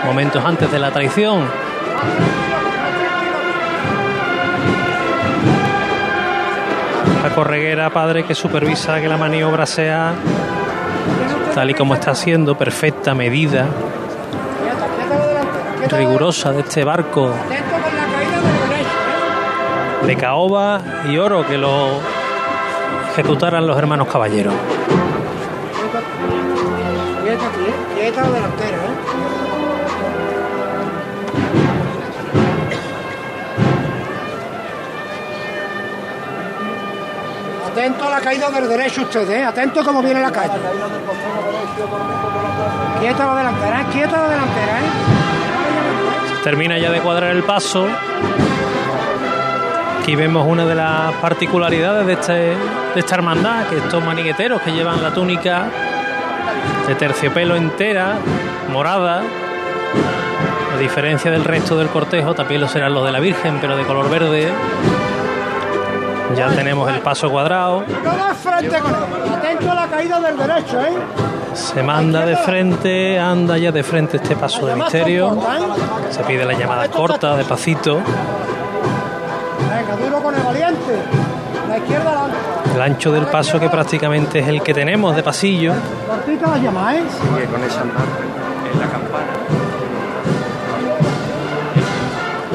[0.05, 1.41] Momentos antes de la traición.
[7.23, 10.13] Paco Reguera, padre que supervisa que la maniobra sea
[11.55, 13.65] tal y como está siendo, perfecta medida,
[15.97, 17.33] rigurosa de este barco
[20.05, 21.99] de caoba y oro que lo
[23.11, 24.53] ejecutaran los hermanos caballeros.
[37.71, 39.43] Atento a la caída del derecho ustedes, ¿eh?
[39.43, 40.53] Atento como viene la calle.
[42.99, 43.85] Quieta la delantera.
[43.91, 45.11] Quieta la delantera, ¿eh?
[46.43, 47.87] Termina ya de cuadrar el paso.
[50.01, 52.55] Aquí vemos una de las particularidades de, este, de
[52.99, 55.67] esta hermandad, que estos manigueteros que llevan la túnica
[56.87, 58.15] de terciopelo entera,
[58.71, 59.21] morada,
[60.73, 63.83] a diferencia del resto del cortejo, también lo serán los de la Virgen, pero de
[63.83, 64.51] color verde.
[66.35, 67.83] Ya tenemos el paso cuadrado.
[67.83, 69.31] Él.
[69.31, 70.93] Atento a la caída del derecho, ¿eh?
[71.53, 75.37] Se manda de frente, anda ya de frente este paso de misterio.
[76.09, 77.97] Se pide la llamada corta, despacito.
[79.69, 81.01] Venga, duro con el valiente.
[81.67, 82.37] La izquierda adelante.
[82.75, 85.73] El ancho del paso que prácticamente es el que tenemos de pasillo.
[86.07, 87.03] Cortita la ¿eh?
[87.09, 88.05] Sigue con esa andar
[88.73, 89.27] en la campana.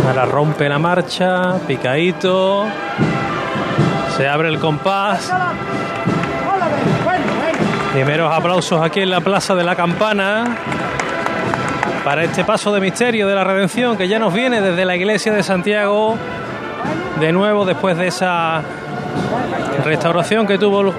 [0.06, 2.64] Ahora rompe la marcha, picadito.
[4.16, 5.30] Se abre el compás.
[7.96, 10.54] Primeros aplausos aquí en la Plaza de la Campana
[12.04, 15.32] para este paso de misterio de la redención que ya nos viene desde la iglesia
[15.32, 16.14] de Santiago.
[17.18, 18.61] De nuevo, después de esa
[19.82, 20.92] restauración que tuvo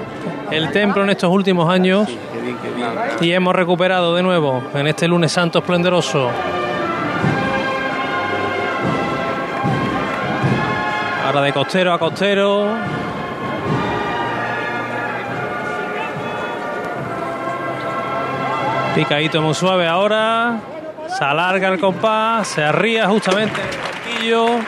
[0.50, 2.08] el templo en estos últimos años.
[3.20, 6.28] Y hemos recuperado de nuevo en este lunes santo esplendoroso.
[11.24, 12.76] Ahora de costero a costero.
[18.98, 20.58] Picadito muy suave ahora.
[21.06, 23.60] Se alarga el compás, se arría justamente
[24.24, 24.58] el.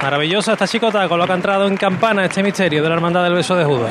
[0.00, 3.24] Maravillosa esta chicota con lo que ha entrado en campana este misterio de la hermandad
[3.24, 3.90] del beso de Judas.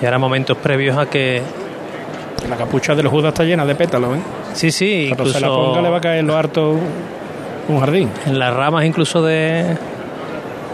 [0.00, 1.61] Y ahora momentos previos a que
[2.52, 4.20] La capucha del Judas está llena de pétalos, ¿eh?
[4.52, 6.76] Sí, sí, Cuando incluso se la ponga le va a caer lo harto
[7.66, 8.10] un jardín.
[8.26, 9.78] en las ramas incluso de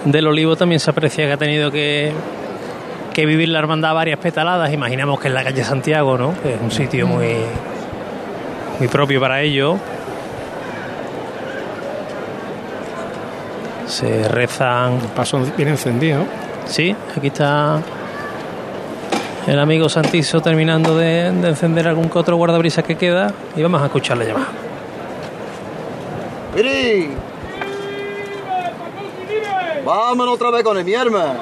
[0.05, 2.11] del olivo también se aprecia que ha tenido que,
[3.14, 4.73] que vivir la hermandad varias petaladas.
[4.73, 6.35] Imaginamos que en la calle Santiago, ¿no?
[6.43, 7.37] Que es un sitio muy,
[8.81, 9.77] muy propio para ello.
[13.87, 14.95] Se rezan.
[14.95, 16.25] El paso bien encendido.
[16.67, 17.81] Sí, aquí está
[19.49, 23.81] el amigo Santizo terminando de, de encender algún que otro guardabrisas que queda y vamos
[23.83, 24.49] a escuchar la llamada.
[26.55, 27.11] ¡Miri!
[29.85, 31.35] Vámonos otra vez con el mi arma.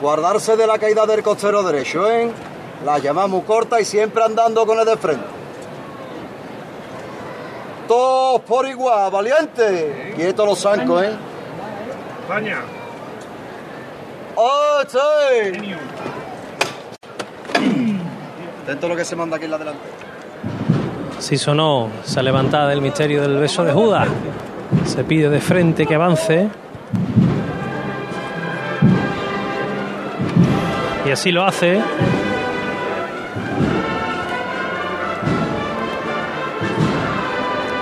[0.00, 2.30] Guardarse de la caída del costero derecho, ¿eh?
[2.84, 5.24] La llamamos corta y siempre andando con el de frente.
[7.88, 10.12] Todos por igual, valiente.
[10.16, 11.12] Quieto los zancos, ¿eh?
[12.22, 12.58] España.
[14.36, 15.74] ¡Oh, sí!
[18.88, 19.94] Lo que se manda aquí en la delantera.
[21.18, 24.08] Si sonó esa levantada del misterio del beso de Judas.
[24.84, 26.48] Se pide de frente que avance.
[31.06, 31.80] Y así lo hace.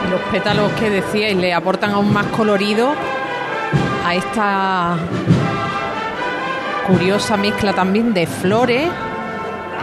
[0.09, 2.93] Los pétalos que decíais le aportan aún más colorido
[4.07, 4.97] a esta
[6.87, 8.89] curiosa mezcla también de flores,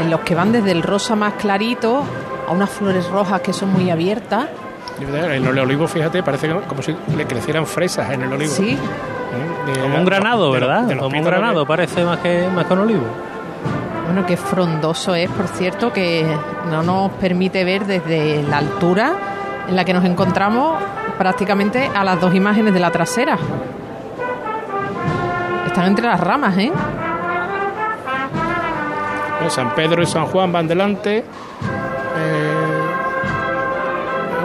[0.01, 2.03] en los que van desde el rosa más clarito
[2.47, 4.47] a unas flores rojas que son muy abiertas.
[5.01, 8.51] En el olivo, fíjate, parece que como si le crecieran fresas en el olivo.
[8.53, 8.71] Sí.
[8.71, 9.71] ¿Eh?
[9.73, 10.81] De- Como un granado, ¿verdad?
[10.83, 13.03] de Como un granado, parece más que, más que un olivo.
[14.05, 16.25] Bueno, qué frondoso es, por cierto, que
[16.69, 19.13] no nos permite ver desde la altura
[19.69, 20.79] en la que nos encontramos
[21.17, 23.37] prácticamente a las dos imágenes de la trasera.
[25.69, 26.71] Están entre las ramas, ¿eh?
[29.49, 31.19] San Pedro y San Juan van delante.
[31.19, 31.23] Eh,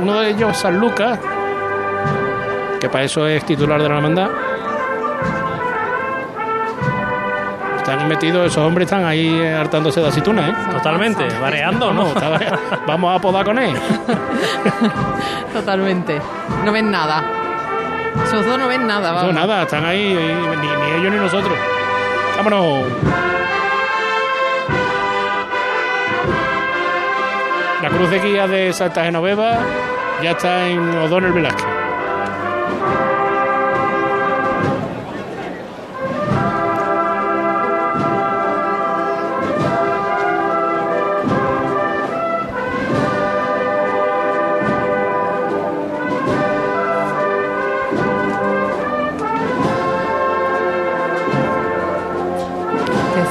[0.03, 1.19] uno de ellos, San Lucas,
[2.79, 4.29] que para eso es titular de la hermandad.
[7.79, 10.55] Están metidos, esos hombres están ahí eh, hartándose de aceitunas, ¿eh?
[10.73, 12.13] Totalmente, vareando, ¿no?
[12.87, 13.75] Vamos a podar con él.
[15.55, 16.21] Totalmente.
[16.67, 17.25] No ven nada.
[18.22, 19.35] Esos dos no ven nada, No, vamos.
[19.35, 21.57] nada, están ahí, ni ellos ni nosotros.
[22.37, 22.85] Vámonos.
[27.83, 29.59] La cruz de guía de Santa Genoveva
[30.22, 31.74] ya está en O'Donnell Velázquez.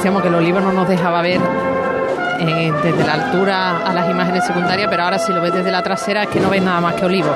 [0.04, 1.40] Decíamos que el olivo no nos dejaba ver
[2.38, 5.82] eh, desde la altura a las imágenes secundarias, pero ahora si lo ves desde la
[5.82, 7.30] trasera es que no ves nada más que olivo.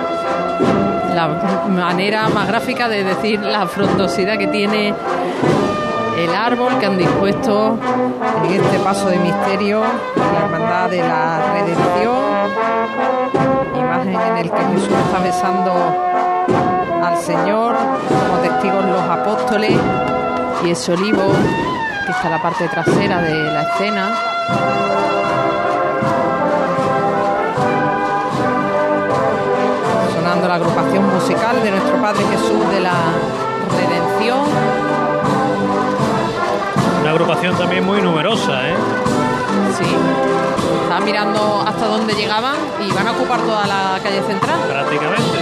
[1.15, 1.29] La
[1.67, 4.93] manera más gráfica de decir la frondosidad que tiene
[6.19, 7.79] el árbol que han dispuesto
[8.45, 9.81] en este paso de misterio,
[10.15, 12.51] la hermandad de la redención,
[13.79, 15.73] imagen en el que Jesús está besando
[17.03, 17.77] al Señor,
[18.29, 19.73] como testigos los apóstoles,
[20.67, 21.33] y ese olivo
[22.09, 24.15] que está la parte trasera de la escena.
[30.15, 32.95] Sonando la agrupación musical de nuestro Padre Jesús de la
[33.77, 34.41] Redención.
[37.03, 38.75] Una agrupación también muy numerosa, ¿eh?
[39.77, 39.95] Sí.
[40.85, 44.59] Estaban mirando hasta dónde llegaban y van a ocupar toda la calle central.
[44.67, 45.38] Prácticamente.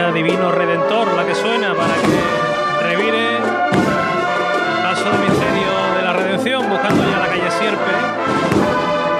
[0.00, 6.12] Marcha Divino Redentor la que suena para que revire el paso de misterio de la
[6.12, 7.92] redención, buscando ya la calle Sierpe.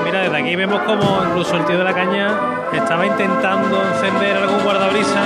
[0.05, 2.29] Mira, desde aquí vemos como incluso el tío de la caña
[2.73, 5.21] estaba intentando encender algún guardabrisa,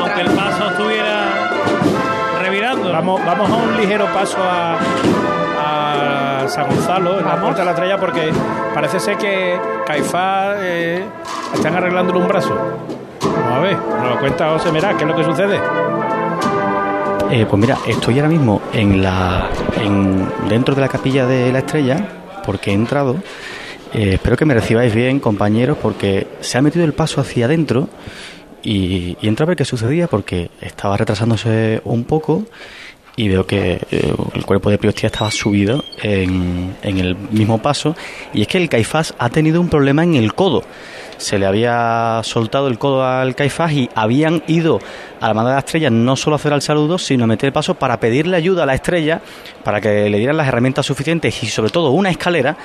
[0.00, 1.50] aunque el paso estuviera
[2.42, 2.92] revirando.
[2.92, 4.76] Vamos, vamos a un ligero paso a,
[6.42, 8.32] a San Gonzalo, en la puerta de la estrella, porque
[8.74, 11.04] parece ser que Caifás eh,
[11.54, 12.56] están arreglándole un brazo.
[13.60, 15.60] A nos lo cuenta José Merá, ¿qué es lo que sucede?
[17.30, 21.58] Eh, pues mira, estoy ahora mismo en la, en, dentro de la capilla de la
[21.58, 22.08] estrella,
[22.44, 23.16] porque he entrado.
[23.92, 27.90] Eh, espero que me recibáis bien, compañeros, porque se ha metido el paso hacia adentro
[28.62, 32.44] y, y entré a ver qué sucedía, porque estaba retrasándose un poco
[33.16, 37.94] y veo que eh, el cuerpo de Priostía estaba subido en, en el mismo paso.
[38.32, 40.64] Y es que el Caifás ha tenido un problema en el codo.
[41.20, 44.78] Se le había soltado el codo al Caifás y habían ido
[45.20, 47.52] a la Hermandad de la Estrella no solo a hacer el saludo, sino a meter
[47.52, 49.20] paso para pedirle ayuda a la estrella,
[49.62, 52.56] para que le dieran las herramientas suficientes y sobre todo una escalera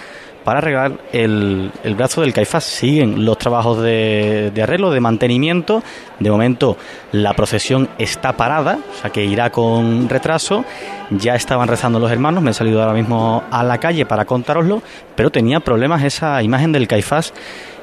[0.46, 2.64] para arreglar el, el brazo del Caifás.
[2.64, 5.84] Siguen los trabajos de, de arreglo, de mantenimiento.
[6.20, 6.78] De momento
[7.12, 10.64] la procesión está parada, o sea que irá con retraso.
[11.10, 14.82] Ya estaban rezando los hermanos, me he salido ahora mismo a la calle para contároslo,
[15.16, 17.34] pero tenía problemas esa imagen del Caifás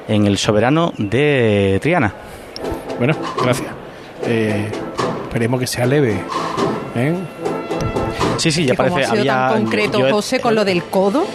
[0.07, 2.13] en el soberano de Triana.
[2.97, 3.69] Bueno, gracias.
[4.25, 4.69] Eh,
[5.23, 6.21] esperemos que sea leve.
[6.95, 7.15] ¿eh?
[8.37, 9.07] Sí, sí, ya que como parece.
[9.11, 11.25] ha sido había, tan concreto, yo- José, con lo del codo.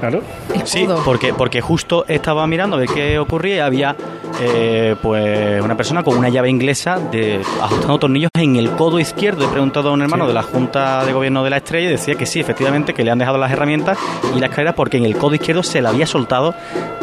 [0.00, 0.22] Claro.
[0.64, 1.02] Sí, codo.
[1.04, 3.96] porque, porque justo estaba mirando a ver qué ocurría y había
[4.40, 9.44] eh, pues una persona con una llave inglesa de ajustando tornillos en el codo izquierdo.
[9.44, 10.28] He preguntado a un hermano Sí.
[10.28, 13.10] de la Junta de Gobierno de la Estrella y decía que sí, efectivamente, que le
[13.12, 13.96] han dejado las herramientas
[14.36, 16.54] y las caderas porque en el codo izquierdo se le había soltado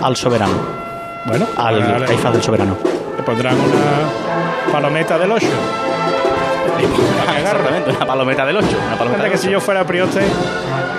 [0.01, 0.53] al soberano,
[1.25, 2.77] Bueno, al caifás del soberano.
[3.17, 5.47] Le pondrán una palometa del 8.
[7.37, 8.67] Exactamente, una palometa del 8.
[8.87, 9.53] Una palometa del que si 8.
[9.53, 10.21] yo fuera prioste,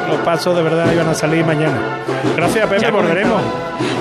[0.09, 1.79] los pasos de verdad iban a salir mañana.
[2.37, 3.41] Gracias, Pepe, Ya volveremos.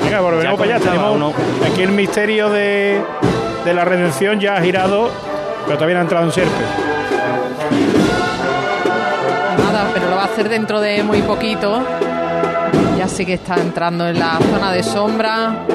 [0.04, 0.86] Venga, volveremos ya para allá.
[0.86, 1.68] comentaba Tenemos uno.
[1.72, 3.02] aquí el misterio de,
[3.66, 5.10] de la redención ya ha girado,
[5.66, 6.52] pero todavía no ha entrado en sierpe.
[9.58, 11.82] Nada, pero lo va a hacer dentro de muy poquito.
[13.14, 15.66] Sí que está entrando en la zona de sombra,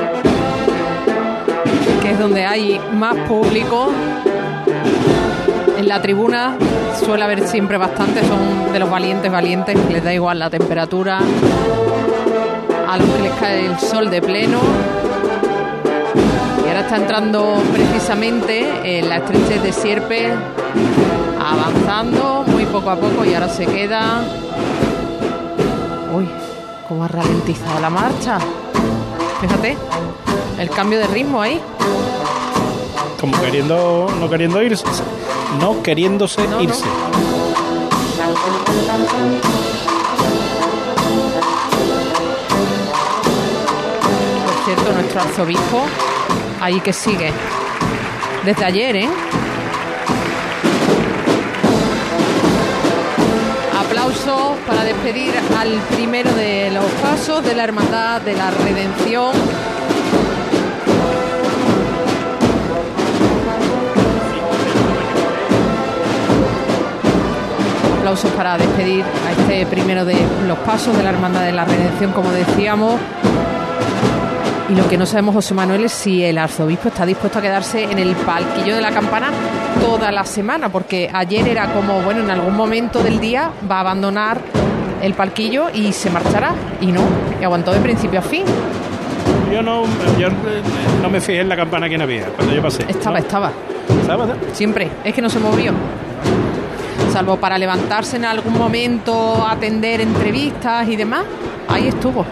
[2.00, 3.90] que es donde hay más público.
[5.78, 6.56] En la tribuna
[7.04, 11.18] suele haber siempre bastante, son de los valientes valientes, les da igual la temperatura,
[12.88, 14.60] a los que les cae el sol de pleno.
[16.64, 20.32] Y ahora está entrando precisamente en la estrechez de Sierpe,
[21.38, 24.22] avanzando muy poco a poco y ahora se queda.
[26.94, 28.38] Cómo ha ralentizado la marcha.
[29.40, 29.76] Fíjate,
[30.60, 31.60] el cambio de ritmo ahí.
[33.20, 34.84] Como queriendo, no queriendo irse.
[35.58, 36.62] No queriéndose No, no.
[36.62, 36.84] irse.
[44.44, 45.82] Por cierto, nuestro arzobispo,
[46.60, 47.32] ahí que sigue.
[48.44, 49.08] Desde ayer, ¿eh?
[54.24, 59.32] Aplausos para despedir al primero de los pasos de la Hermandad de la Redención.
[67.98, 70.16] Aplausos para despedir a este primero de
[70.46, 72.98] los pasos de la Hermandad de la Redención, como decíamos.
[74.74, 77.84] Y lo que no sabemos, José Manuel, es si el arzobispo está dispuesto a quedarse
[77.84, 79.30] en el palquillo de la campana
[79.80, 83.80] toda la semana, porque ayer era como, bueno, en algún momento del día va a
[83.80, 84.40] abandonar
[85.00, 86.54] el palquillo y se marchará.
[86.80, 87.02] Y no,
[87.40, 88.42] y aguantó de principio a fin.
[89.52, 89.84] Yo no,
[90.18, 90.26] yo
[91.00, 92.84] no me fijé en la campana quién había cuando yo pasé.
[92.88, 93.24] Estaba, ¿no?
[93.24, 93.52] estaba.
[94.00, 94.26] ¿Estaba?
[94.54, 94.90] Siempre.
[95.04, 95.72] Es que no se movió.
[97.12, 101.22] Salvo para levantarse en algún momento, atender entrevistas y demás.
[101.68, 102.26] Ahí estuvo.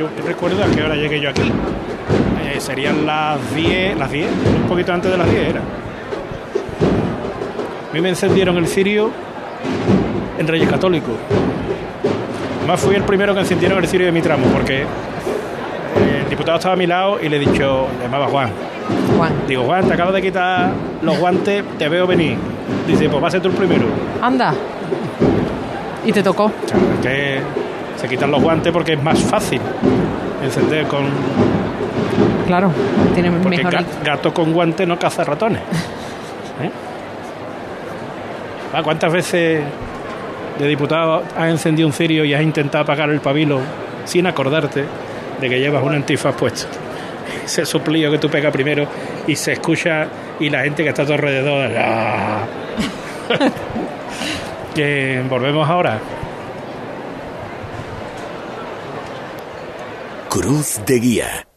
[0.00, 1.42] Yo recuerdo a qué hora llegué yo aquí.
[1.42, 4.30] Eh, serían las 10, las 10,
[4.62, 5.60] un poquito antes de las 10 era.
[5.60, 9.10] A mí me encendieron el cirio
[10.38, 11.12] en Reyes Católicos.
[12.60, 14.86] Además fui el primero que encendieron el cirio de mi tramo, porque
[16.24, 18.48] el diputado estaba a mi lado y le he dicho, le llamaba Juan.
[19.18, 19.32] Juan.
[19.46, 20.70] Digo, Juan, te acabo de quitar
[21.02, 22.38] los guantes, te veo venir.
[22.86, 23.84] Dice, pues va a ser tú el primero.
[24.22, 24.54] Anda.
[26.06, 26.44] Y te tocó.
[26.44, 27.40] O sea, es que
[28.00, 29.60] se quitan los guantes porque es más fácil
[30.42, 31.04] encender con...
[32.46, 32.70] Claro,
[33.14, 33.74] tiene Porque mejor.
[33.74, 35.60] ga- gato con guante no caza ratones.
[36.62, 36.70] ¿Eh?
[38.74, 39.62] Ah, ¿Cuántas veces
[40.58, 43.60] de diputado has encendido un cirio y has intentado apagar el pabilo
[44.04, 44.84] sin acordarte
[45.40, 46.66] de que llevas un antifaz puesto?
[47.44, 48.86] Ese suplío que tú pegas primero
[49.26, 50.06] y se escucha
[50.40, 51.70] y la gente que está a tu alrededor...
[51.78, 52.44] ¡ah!
[54.74, 55.98] que volvemos ahora.
[60.30, 61.48] Cruz de Guía.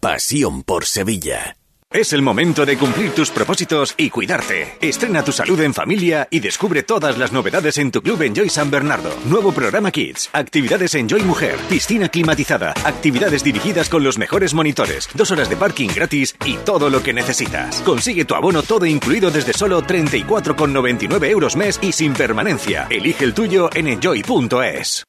[0.00, 1.58] Pasión por Sevilla.
[1.92, 4.78] Es el momento de cumplir tus propósitos y cuidarte.
[4.80, 8.70] Estrena tu salud en familia y descubre todas las novedades en tu club Enjoy San
[8.70, 9.10] Bernardo.
[9.26, 15.30] Nuevo programa Kids, actividades Enjoy Mujer, piscina climatizada, actividades dirigidas con los mejores monitores, dos
[15.30, 17.82] horas de parking gratis y todo lo que necesitas.
[17.82, 22.86] Consigue tu abono todo incluido desde solo 34,99 euros mes y sin permanencia.
[22.88, 25.04] Elige el tuyo en enjoy.es.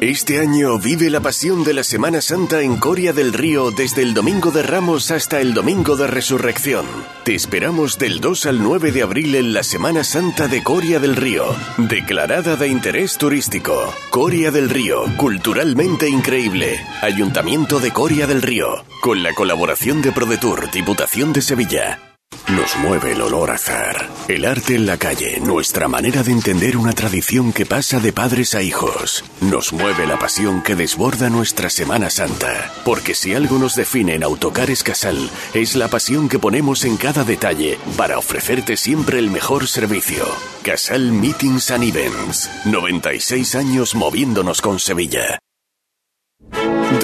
[0.00, 4.14] Este año vive la pasión de la Semana Santa en Coria del Río desde el
[4.14, 6.84] Domingo de Ramos hasta el Domingo de Resurrección.
[7.24, 11.16] Te esperamos del 2 al 9 de abril en la Semana Santa de Coria del
[11.16, 11.46] Río,
[11.78, 13.94] declarada de interés turístico.
[14.10, 16.78] Coria del Río, culturalmente increíble.
[17.00, 22.15] Ayuntamiento de Coria del Río, con la colaboración de ProDetour, Diputación de Sevilla.
[22.48, 26.92] Nos mueve el olor azar, el arte en la calle, nuestra manera de entender una
[26.92, 29.24] tradición que pasa de padres a hijos.
[29.40, 34.22] Nos mueve la pasión que desborda nuestra Semana Santa, porque si algo nos define en
[34.22, 39.66] Autocares Casal es la pasión que ponemos en cada detalle para ofrecerte siempre el mejor
[39.66, 40.24] servicio.
[40.62, 45.40] Casal Meetings and Events, 96 años moviéndonos con Sevilla.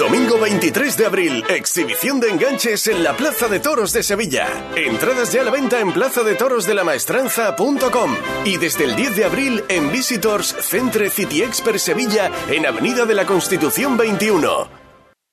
[0.03, 4.49] Domingo 23 de abril, exhibición de enganches en la Plaza de Toros de Sevilla.
[4.75, 10.57] Entradas ya a la venta en plazadetorosdelamaestranza.com y desde el 10 de abril en Visitors
[10.59, 14.82] Centre City Expert Sevilla en Avenida de la Constitución 21.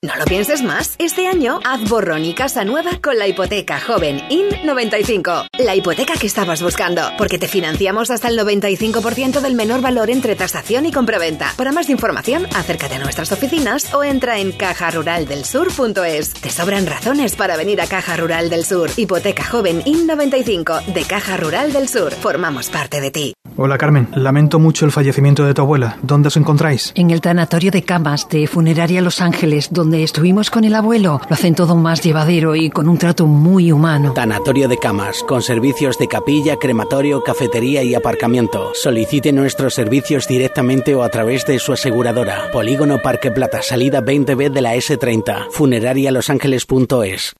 [0.03, 0.95] No lo pienses más.
[0.97, 5.45] Este año haz borrón y casa nueva con la hipoteca joven IN95.
[5.59, 10.35] La hipoteca que estabas buscando, porque te financiamos hasta el 95% del menor valor entre
[10.35, 11.53] tasación y compraventa.
[11.55, 16.33] Para más información, acércate a nuestras oficinas o entra en cajaruraldelsur.es.
[16.33, 18.89] Te sobran razones para venir a Caja Rural del Sur.
[18.97, 22.11] Hipoteca joven IN95 de Caja Rural del Sur.
[22.11, 23.33] Formamos parte de ti.
[23.57, 25.97] Hola Carmen, lamento mucho el fallecimiento de tu abuela.
[26.01, 26.93] ¿Dónde os encontráis?
[26.95, 31.21] En el tanatorio de camas de Funeraria Los Ángeles, donde estuvimos con el abuelo.
[31.29, 34.13] Lo hacen todo más llevadero y con un trato muy humano.
[34.13, 38.71] Tanatorio de camas, con servicios de capilla, crematorio, cafetería y aparcamiento.
[38.73, 42.51] Solicite nuestros servicios directamente o a través de su aseguradora.
[42.51, 45.49] Polígono Parque Plata, salida 20B de la S30.
[45.51, 47.33] Funerarialosangeles.es.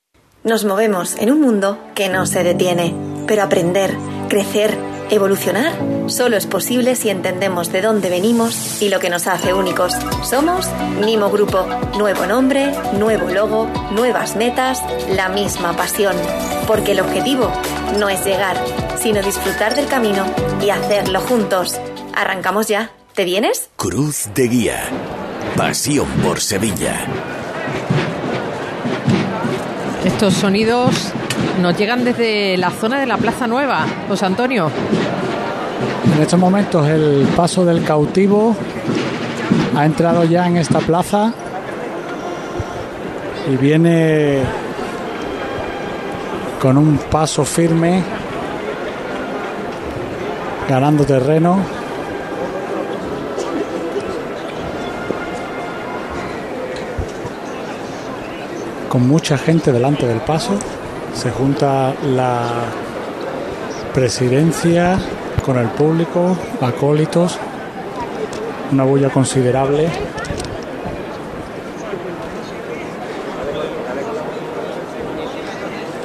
[0.43, 2.95] Nos movemos en un mundo que no se detiene,
[3.27, 3.95] pero aprender,
[4.27, 4.75] crecer,
[5.11, 5.73] Evolucionar
[6.07, 9.91] solo es posible si entendemos de dónde venimos y lo que nos hace únicos.
[10.23, 10.69] Somos
[11.05, 11.65] Mimo Grupo.
[11.97, 16.15] Nuevo nombre, nuevo logo, nuevas metas, la misma pasión.
[16.65, 17.51] Porque el objetivo
[17.99, 18.55] no es llegar,
[19.01, 20.25] sino disfrutar del camino
[20.63, 21.77] y hacerlo juntos.
[22.15, 22.91] Arrancamos ya.
[23.13, 23.69] ¿Te vienes?
[23.75, 24.79] Cruz de Guía.
[25.57, 27.05] Pasión por Sevilla.
[30.05, 31.11] Estos sonidos
[31.61, 34.71] nos llegan desde la zona de la Plaza Nueva, José Antonio.
[36.15, 38.55] En estos momentos el paso del cautivo
[39.75, 41.31] ha entrado ya en esta plaza
[43.51, 44.39] y viene
[46.59, 48.01] con un paso firme,
[50.67, 51.59] ganando terreno.
[58.89, 60.57] Con mucha gente delante del paso
[61.13, 62.47] se junta la
[63.93, 64.97] presidencia
[65.45, 67.37] con el público, acólitos,
[68.71, 69.89] una bulla considerable.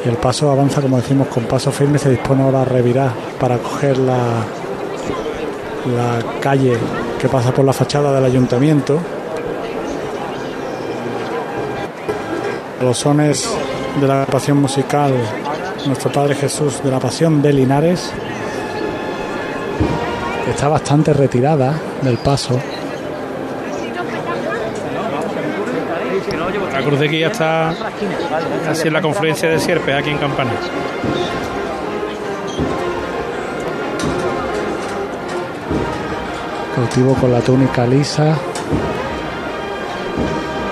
[0.04, 3.58] Y el paso avanza, como decimos, con paso firme, se dispone ahora a revirar para
[3.58, 4.44] coger la,
[5.96, 6.76] la calle
[7.20, 8.98] que pasa por la fachada del ayuntamiento.
[12.80, 13.48] Los sones
[14.00, 15.12] de la pasión musical
[15.86, 18.12] Nuestro Padre Jesús de la Pasión de Linares
[20.50, 22.58] está bastante retirada del paso.
[26.72, 27.74] La cruz de guía está
[28.64, 30.50] casi en la confluencia de Sierpe, aquí en Campana.
[36.74, 38.36] Cautivo con la túnica lisa,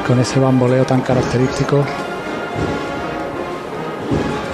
[0.06, 1.84] con ese bamboleo tan característico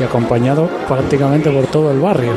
[0.00, 2.32] y acompañado prácticamente por todo el barrio.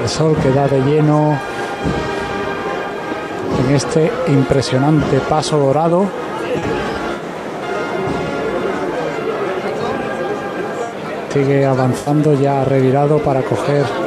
[0.00, 1.36] El sol que da de lleno
[3.64, 6.06] en este impresionante paso dorado.
[11.32, 14.05] Sigue avanzando ya revirado para coger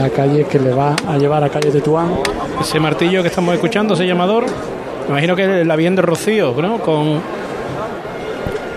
[0.00, 2.14] la calle que le va a llevar a calle Tetuán.
[2.60, 4.44] Ese martillo que estamos escuchando, ese llamador,
[5.04, 6.78] me imagino que la bien de Rocío, ¿no?
[6.78, 7.20] Con,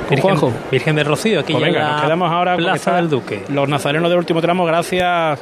[0.09, 0.38] Virgen,
[0.69, 3.45] Virgen de Rocío, aquí pues ya venga, nos quedamos ahora con Plaza esta- del Duque.
[3.49, 5.39] Los nazarenos del último tramo, gracias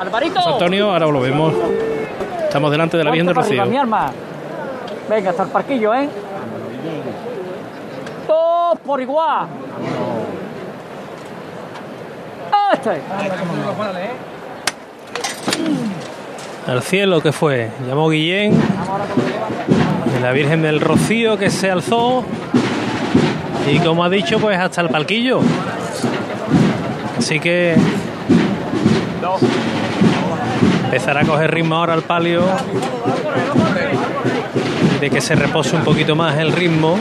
[0.00, 0.40] Alvarito.
[0.40, 1.54] José Antonio, ahora lo vemos.
[2.44, 3.60] Estamos delante de la Virgen de Rocío.
[3.62, 4.10] arriba, mi arma.
[5.08, 6.08] Venga, hasta el parquillo, ¿eh?
[8.26, 9.46] Todos por igual.
[12.72, 13.00] Este.
[16.68, 18.52] Al cielo que fue, llamó Guillén,
[20.12, 22.22] de la Virgen del Rocío que se alzó
[23.72, 25.40] y como ha dicho, pues hasta el palquillo.
[27.16, 27.74] Así que
[30.84, 32.42] empezará a coger ritmo ahora el palio,
[35.00, 36.98] de que se repose un poquito más el ritmo.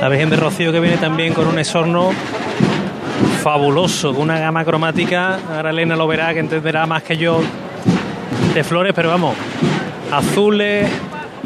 [0.00, 2.10] La Virgen de Rocío que viene también con un esorno
[3.42, 5.38] fabuloso, con una gama cromática.
[5.54, 7.40] Ahora Elena lo verá, que entenderá más que yo
[8.54, 9.34] de flores, pero vamos,
[10.12, 10.90] azules,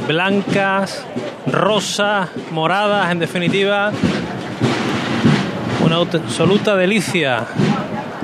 [0.08, 1.06] blancas,
[1.46, 3.92] rosas, moradas, en definitiva,
[5.84, 7.44] una absoluta delicia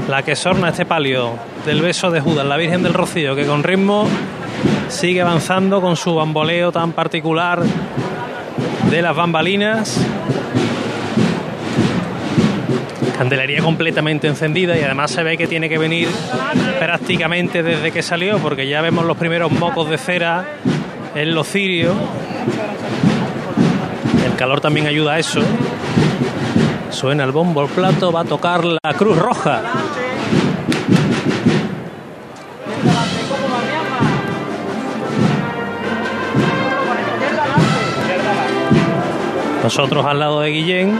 [0.08, 3.62] la que sorna este palio del beso de Judas, la Virgen del Rocío, que con
[3.62, 4.08] ritmo
[4.88, 7.62] sigue avanzando con su bamboleo tan particular
[8.90, 10.04] de las bambalinas.
[13.20, 16.08] Candelería completamente encendida y además se ve que tiene que venir
[16.78, 20.46] prácticamente desde que salió porque ya vemos los primeros mocos de cera
[21.14, 21.94] en los cirios.
[24.24, 25.42] El calor también ayuda a eso.
[26.88, 29.60] Suena el bombo, el plato, va a tocar la Cruz Roja.
[39.62, 40.98] Nosotros al lado de Guillén,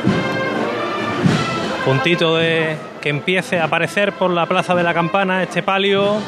[1.91, 6.19] puntito de que empiece a aparecer por la plaza de la campana este palio,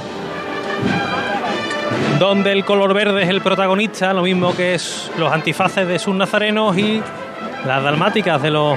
[2.19, 6.17] donde el color verde es el protagonista, lo mismo que es los antifaces de sus
[6.17, 7.01] nazarenos y
[7.65, 8.77] las dalmáticas de los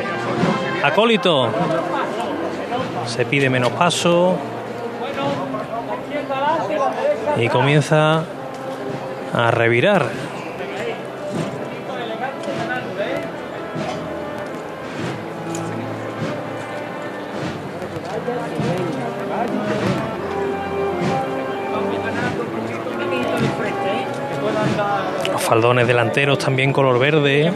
[0.83, 1.49] acólitos.
[3.07, 4.38] Se pide menos paso
[7.36, 8.25] y comienza
[9.33, 10.05] a revirar.
[25.45, 27.53] Faldones delanteros también color verde,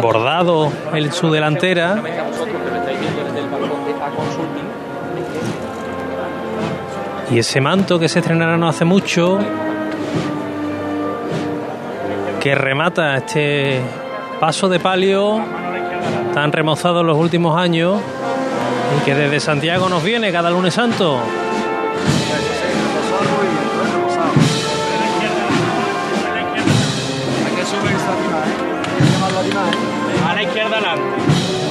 [0.00, 2.00] bordado en su delantera.
[7.30, 9.38] Y ese manto que se estrenará no hace mucho,
[12.40, 13.80] que remata este
[14.38, 15.40] paso de palio
[16.34, 18.00] tan remozado en los últimos años
[19.00, 21.18] y que desde Santiago nos viene cada lunes santo.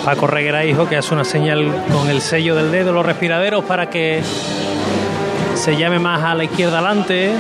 [0.06, 3.90] Paco Reguera Hijo que hace una señal con el sello del dedo, los respiraderos para
[3.90, 4.22] que
[5.56, 7.32] se llame más a la izquierda adelante,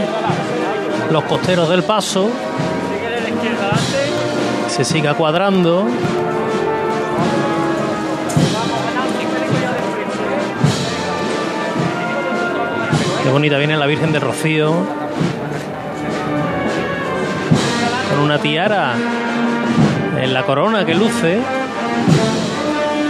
[1.11, 2.29] los costeros del paso,
[4.67, 5.87] se siga cuadrando.
[13.23, 14.73] Qué bonita viene la Virgen de Rocío.
[18.09, 18.95] Con una tiara
[20.17, 21.39] en la corona que luce.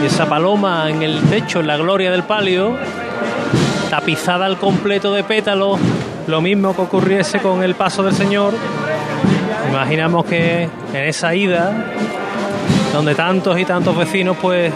[0.02, 2.78] Y esa paloma en el techo, en la gloria del palio.
[3.90, 5.80] Tapizada al completo de pétalos.
[6.28, 8.54] Lo mismo que ocurriese con el paso del Señor.
[9.70, 11.72] Imaginamos que en esa ida,
[12.94, 14.74] donde tantos y tantos vecinos pues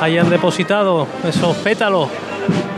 [0.00, 2.08] hayan depositado esos pétalos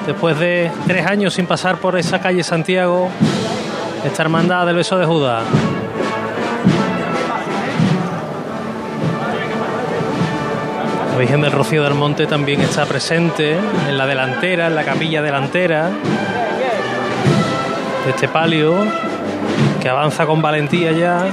[0.07, 3.09] después de tres años sin pasar por esa calle Santiago,
[4.05, 5.43] esta hermandad del beso de Judas.
[11.17, 13.57] La Virgen del Rocío del Monte también está presente
[13.89, 15.89] en la delantera, en la capilla delantera
[18.05, 18.85] de este palio
[19.81, 21.25] que avanza con valentía ya.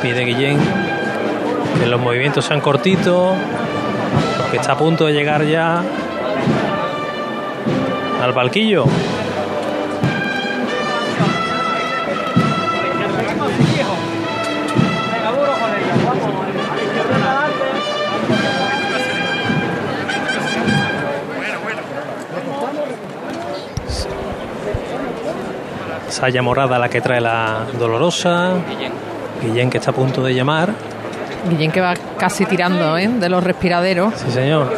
[0.00, 0.60] Pide Guillén
[1.80, 3.36] que los movimientos sean cortitos,
[4.52, 5.82] que está a punto de llegar ya
[8.22, 8.84] al palquillo.
[26.18, 28.54] Saya morada la que trae la dolorosa.
[29.42, 30.70] Guillén que está a punto de llamar.
[31.48, 33.08] Guillén que va casi tirando ¿eh?
[33.08, 34.14] de los respiraderos.
[34.16, 34.72] Sí, señor.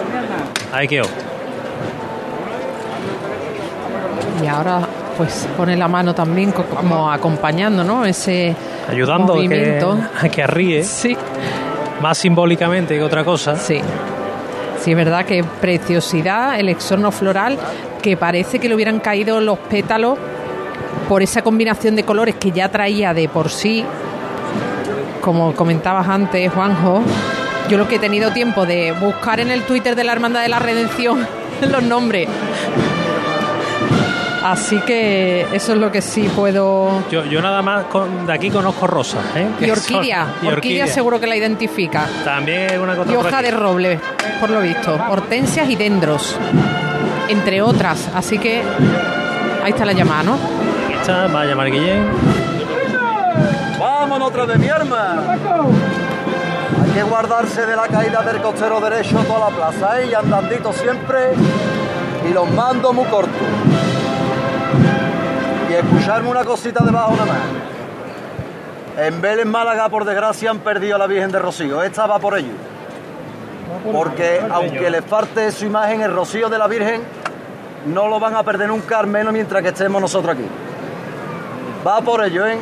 [0.73, 1.07] Ahí quedó.
[4.43, 4.81] Y ahora
[5.17, 8.05] pues pone la mano también co- como acompañando, ¿no?
[8.07, 8.55] Ese
[8.89, 9.99] Ayudando a que, movimiento.
[10.23, 10.83] a que arríe.
[10.83, 11.17] Sí.
[12.01, 13.57] Más simbólicamente que otra cosa.
[13.57, 13.81] Sí.
[14.81, 17.59] Sí, es verdad que preciosidad, el exorno floral,
[18.03, 20.19] que parece que le hubieran caído los pétalos
[21.11, 23.85] por esa combinación de colores que ya traía de por sí,
[25.21, 27.03] como comentabas antes, Juanjo.
[27.69, 30.49] Yo lo que he tenido tiempo de buscar en el Twitter de la Hermandad de
[30.49, 31.27] la Redención
[31.69, 32.29] los nombres.
[34.45, 37.03] Así que eso es lo que sí puedo.
[37.11, 39.25] Yo, yo nada más con- de aquí conozco rosas.
[39.35, 39.49] ¿eh?
[39.63, 42.07] Y orquídea, y orquídea seguro que la identifica.
[42.25, 43.99] También es una cosa Y hoja de roble,
[44.41, 44.97] por lo visto.
[45.11, 46.37] Hortensias y dendros,
[47.29, 48.09] entre otras.
[48.15, 48.63] Así que
[49.65, 50.60] ahí está la llamada, ¿no?
[51.11, 51.47] Está, va a.
[53.81, 55.19] ¡Vámonos otra de mi arma!
[56.85, 60.07] Hay que guardarse de la caída del costero derecho toda la plaza, ¿eh?
[60.13, 61.33] Y andandito siempre
[62.29, 63.33] y los mando muy cortos.
[65.69, 67.39] Y escucharme una cosita debajo nada más.
[69.05, 71.83] En Vélez, Málaga, por desgracia, han perdido a la Virgen de Rocío.
[71.83, 72.53] Esta va por ello.
[73.93, 77.03] porque aunque les falte su imagen, el rocío de la Virgen,
[77.87, 80.47] no lo van a perder nunca, al menos mientras que estemos nosotros aquí.
[81.87, 82.59] Va por ello, ¿eh?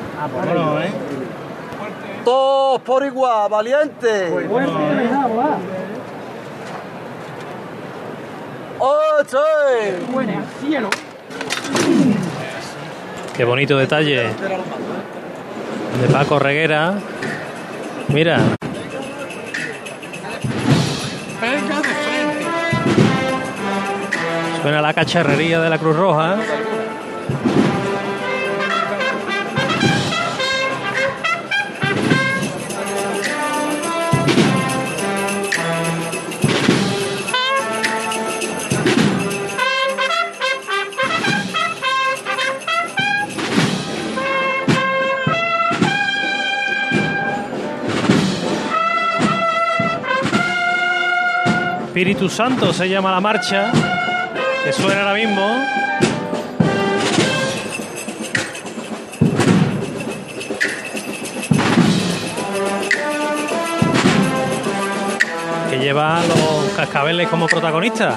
[2.25, 4.31] Todos por igual, valiente.
[8.79, 9.99] ¡Oye!
[10.61, 10.89] cielo.
[13.37, 14.29] Qué bonito detalle
[16.01, 16.95] de Paco Reguera.
[18.09, 18.39] Mira,
[24.63, 26.37] suena la cacharrería de la Cruz Roja.
[51.99, 53.73] Espíritu Santo se llama la marcha,
[54.63, 55.43] que suena ahora mismo.
[65.71, 68.15] Que lleva a los cascabeles como protagonistas.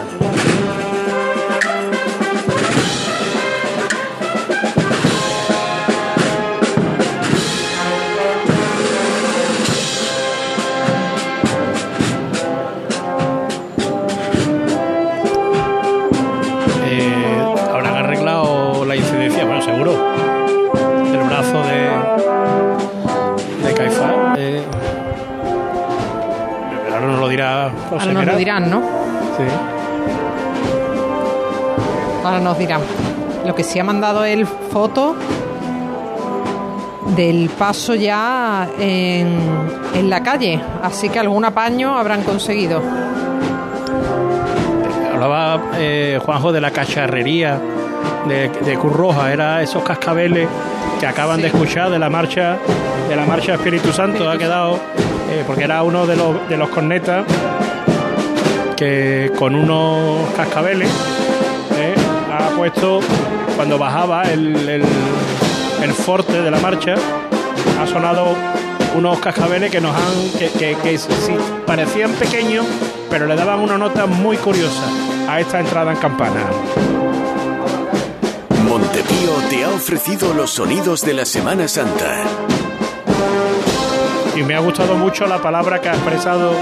[27.91, 28.79] Ahora nos lo dirán, ¿no?
[29.37, 29.43] Sí.
[32.23, 32.81] Ahora nos dirán.
[33.45, 35.15] Lo que sí ha mandado el foto
[37.15, 39.39] del paso ya en,
[39.95, 40.61] en la calle.
[40.81, 42.81] Así que algún apaño habrán conseguido.
[45.13, 47.59] Hablaba eh, Juanjo de la cacharrería
[48.27, 50.47] de, de Cruz Roja, era esos cascabeles
[50.99, 52.57] que acaban de escuchar de la marcha
[53.09, 54.75] de la marcha Espíritu Santo, ha quedado
[55.29, 57.25] eh, porque era uno de los de los cornetas
[58.81, 60.89] que con unos cascabeles
[61.77, 61.93] eh,
[62.33, 62.99] ha puesto
[63.55, 64.81] cuando bajaba el, el,
[65.83, 66.95] el forte de la marcha
[67.79, 68.33] ha sonado
[68.95, 71.07] unos cascabeles que nos han que, que- que sí,
[71.67, 72.65] parecían pequeños
[73.07, 74.81] pero le daban una nota muy curiosa
[75.29, 76.41] a esta entrada en campana
[78.67, 82.23] Montepío te ha ofrecido los sonidos de la Semana Santa.
[84.35, 86.53] y me ha gustado mucho la palabra que ha expresado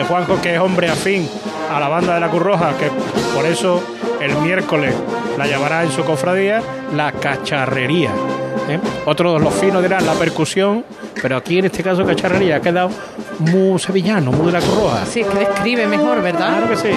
[0.00, 1.28] eh, Juanjo que es hombre afín
[1.72, 2.90] a la banda de la Cruz Roja que
[3.34, 3.82] por eso
[4.20, 4.94] el miércoles
[5.38, 6.62] la llamará en su cofradía
[6.94, 8.10] la cacharrería
[8.68, 8.78] ¿eh?
[9.04, 10.84] otros los finos dirán la percusión
[11.20, 12.90] pero aquí en este caso cacharrería ha quedado
[13.38, 16.58] muy sevillano muy de la Cruz Roja Sí, es que describe mejor, ¿verdad?
[16.58, 16.90] Claro que sí.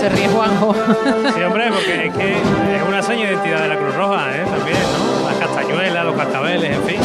[0.00, 0.74] Se ríe Juanjo.
[1.34, 4.44] Sí, hombre, porque es que es una seña de identidad de la Cruz Roja, ¿eh?
[4.44, 5.28] También, ¿no?
[5.28, 7.00] Las castañuelas, los cascabeles, en fin.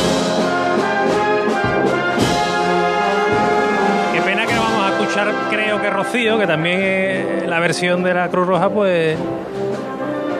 [5.49, 9.17] Creo que Rocío, que también es la versión de la Cruz Roja, pues,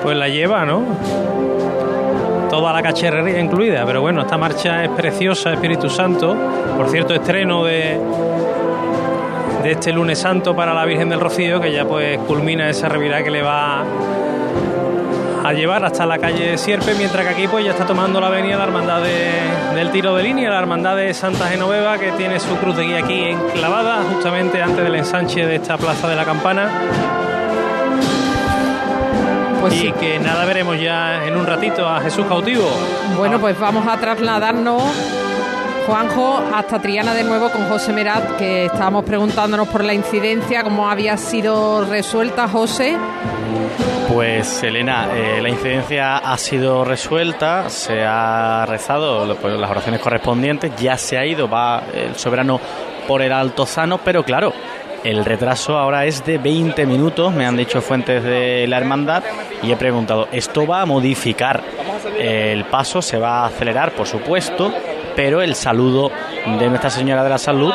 [0.02, 0.82] pues la lleva, ¿no?
[2.50, 6.36] Toda la cacharrería incluida, pero bueno, esta marcha es preciosa, Espíritu Santo.
[6.78, 8.00] Por cierto, estreno de,
[9.64, 13.24] de este lunes santo para la Virgen del Rocío, que ya pues culmina esa revirada
[13.24, 13.84] que le va
[15.44, 18.58] a llevar hasta la calle Sierpe, mientras que aquí pues ya está tomando la avenida
[18.58, 22.56] la hermandad de- del tiro de línea, la hermandad de Santa Genoveva, que tiene su
[22.58, 26.70] cruz de guía aquí enclavada, justamente antes del ensanche de esta plaza de la campana.
[29.62, 29.94] Pues y sí.
[30.00, 32.70] que nada veremos ya en un ratito a Jesús cautivo.
[33.18, 34.84] Bueno, pues vamos a trasladarnos,
[35.86, 40.90] Juanjo, hasta Triana de nuevo con José Merat, que estábamos preguntándonos por la incidencia, cómo
[40.90, 42.98] había sido resuelta, José.
[44.14, 50.72] Pues Elena, eh, la incidencia ha sido resuelta, se ha rezado pues, las oraciones correspondientes,
[50.78, 52.60] ya se ha ido, va el soberano
[53.08, 54.54] por el Altozano, pero claro,
[55.04, 59.24] el retraso ahora es de 20 minutos, me han dicho fuentes de la hermandad,
[59.62, 61.62] y he preguntado, ¿esto va a modificar
[62.18, 63.02] el paso?
[63.02, 63.92] ¿Se va a acelerar?
[63.92, 64.72] Por supuesto,
[65.16, 66.12] pero el saludo
[66.60, 67.74] de Nuestra Señora de la Salud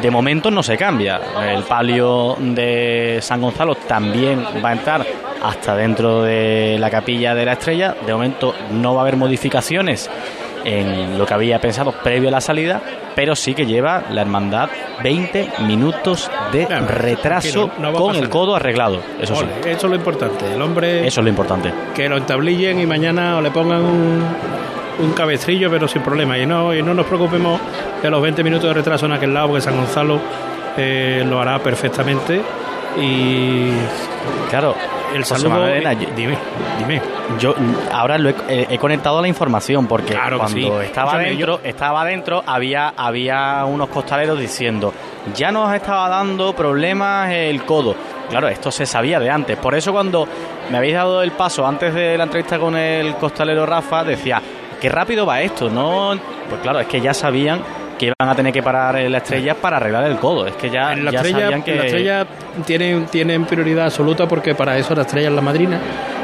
[0.00, 1.20] de momento no se cambia.
[1.50, 5.06] El palio de San Gonzalo también va a entrar
[5.42, 7.94] hasta dentro de la capilla de la estrella.
[8.06, 10.08] De momento no va a haber modificaciones
[10.64, 12.80] en lo que había pensado previo a la salida,
[13.14, 14.70] pero sí que lleva la hermandad
[15.02, 19.00] 20 minutos de Claro, retraso no con el codo arreglado.
[19.20, 21.72] Eso sí, eso es lo importante el hombre eso es lo importante.
[21.94, 24.24] que lo entablillen y mañana o le pongan un,
[25.00, 26.38] un cabestrillo, pero sin problema.
[26.38, 27.60] Y no, y no nos preocupemos
[28.02, 30.20] de los 20 minutos de retraso en aquel lado, porque San Gonzalo
[30.76, 32.40] eh, lo hará perfectamente
[32.98, 33.70] y
[34.50, 34.74] claro
[35.14, 36.36] el saludo Manuel yo- dime
[36.78, 37.00] dime
[37.38, 37.54] Yo
[37.92, 40.66] ahora lo he, eh, he conectado la información porque Claro cuando sí.
[40.84, 44.92] estaba Escúchame, dentro, estaba dentro había había unos costaleros diciendo
[45.34, 47.94] ya nos estaba dando problemas el codo.
[48.28, 49.56] Claro, esto se sabía de antes.
[49.56, 50.26] Por eso cuando
[50.70, 54.40] me habéis dado el paso antes de la entrevista con el costalero Rafa decía
[54.82, 56.12] qué rápido va esto, no.
[56.48, 57.60] Pues claro, es que ya sabían
[57.96, 60.44] que iban a tener que parar la estrella para arreglar el codo.
[60.44, 62.26] Es que ya, En la ya estrella, sabían que la estrella
[62.66, 65.78] tienen, tienen prioridad absoluta porque para eso la estrella es la madrina.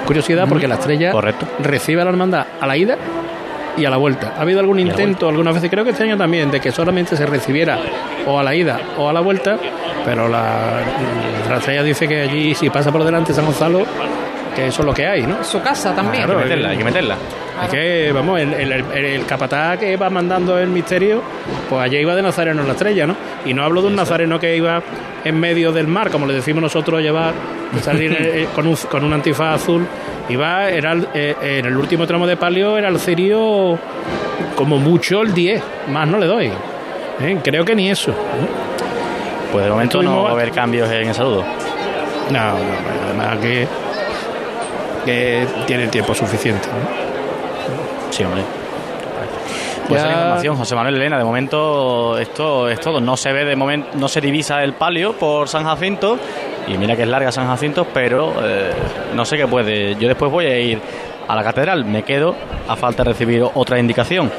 [0.06, 1.12] Curiosidad, porque la estrella
[1.60, 2.96] recibe a la hermandad a la ida
[3.76, 4.34] y a la vuelta.
[4.36, 7.26] Ha habido algún intento, algunas veces, creo que este año también, de que solamente se
[7.26, 7.78] recibiera
[8.26, 9.56] o a la ida o a la vuelta,
[10.04, 10.80] pero la,
[11.48, 13.86] la estrella dice que allí, si pasa por delante San Gonzalo,
[14.58, 15.42] que eso es lo que hay, ¿no?
[15.44, 16.24] Su casa también.
[16.24, 17.16] Claro, hay que meterla, hay que meterla.
[17.64, 21.22] Es que, vamos, el, el, el- el capataz que va mandando el misterio,
[21.68, 23.16] pues allá iba de Nazareno en la estrella, ¿no?
[23.44, 24.80] Y no hablo de un Nazareno que iba
[25.24, 27.32] en medio del mar, como le decimos nosotros, llevar,
[27.82, 29.86] salir eh, con, un, con un antifaz azul.
[30.28, 33.78] Iba, era eh, en el último tramo de palio, era el cirio
[34.54, 36.50] como mucho el 10, más no le doy.
[37.20, 37.38] ¿eh?
[37.42, 38.14] Creo que ni eso.
[39.50, 41.42] Pues de momento no va a haber cambios en el saludo.
[42.30, 42.54] No, no,
[43.06, 43.66] además que,
[45.08, 46.68] que tiene tiempo suficiente.
[46.68, 48.12] ¿no?
[48.12, 48.42] Sí, hombre.
[49.88, 53.00] Pues Ya- información, José Manuel Elena, de momento esto es todo.
[53.00, 56.18] No se ve de momento, no se divisa el palio por San Jacinto.
[56.66, 58.70] Y mira que es larga San Jacinto, pero eh,
[59.14, 59.94] no sé qué puede.
[59.96, 60.78] Yo después voy a ir
[61.26, 62.34] a la catedral, me quedo
[62.68, 64.30] a falta de recibir otra indicación.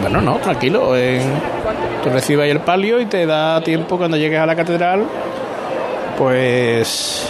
[0.00, 0.96] Bueno, no, tranquilo.
[0.96, 1.20] eh,
[2.02, 5.04] tú recibes ahí el palio y te da tiempo cuando llegues a la catedral,
[6.18, 7.28] pues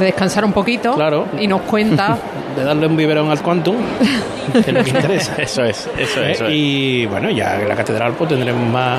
[0.00, 0.94] De descansar un poquito.
[0.94, 1.26] Claro.
[1.38, 2.18] Y nos cuenta.
[2.56, 3.76] de darle un biberón al Quantum,
[4.52, 5.34] que es lo que interesa.
[5.38, 6.30] Eso es, eso es.
[6.36, 6.52] eso es.
[6.52, 8.98] Y bueno, ya en la catedral pues tendremos más,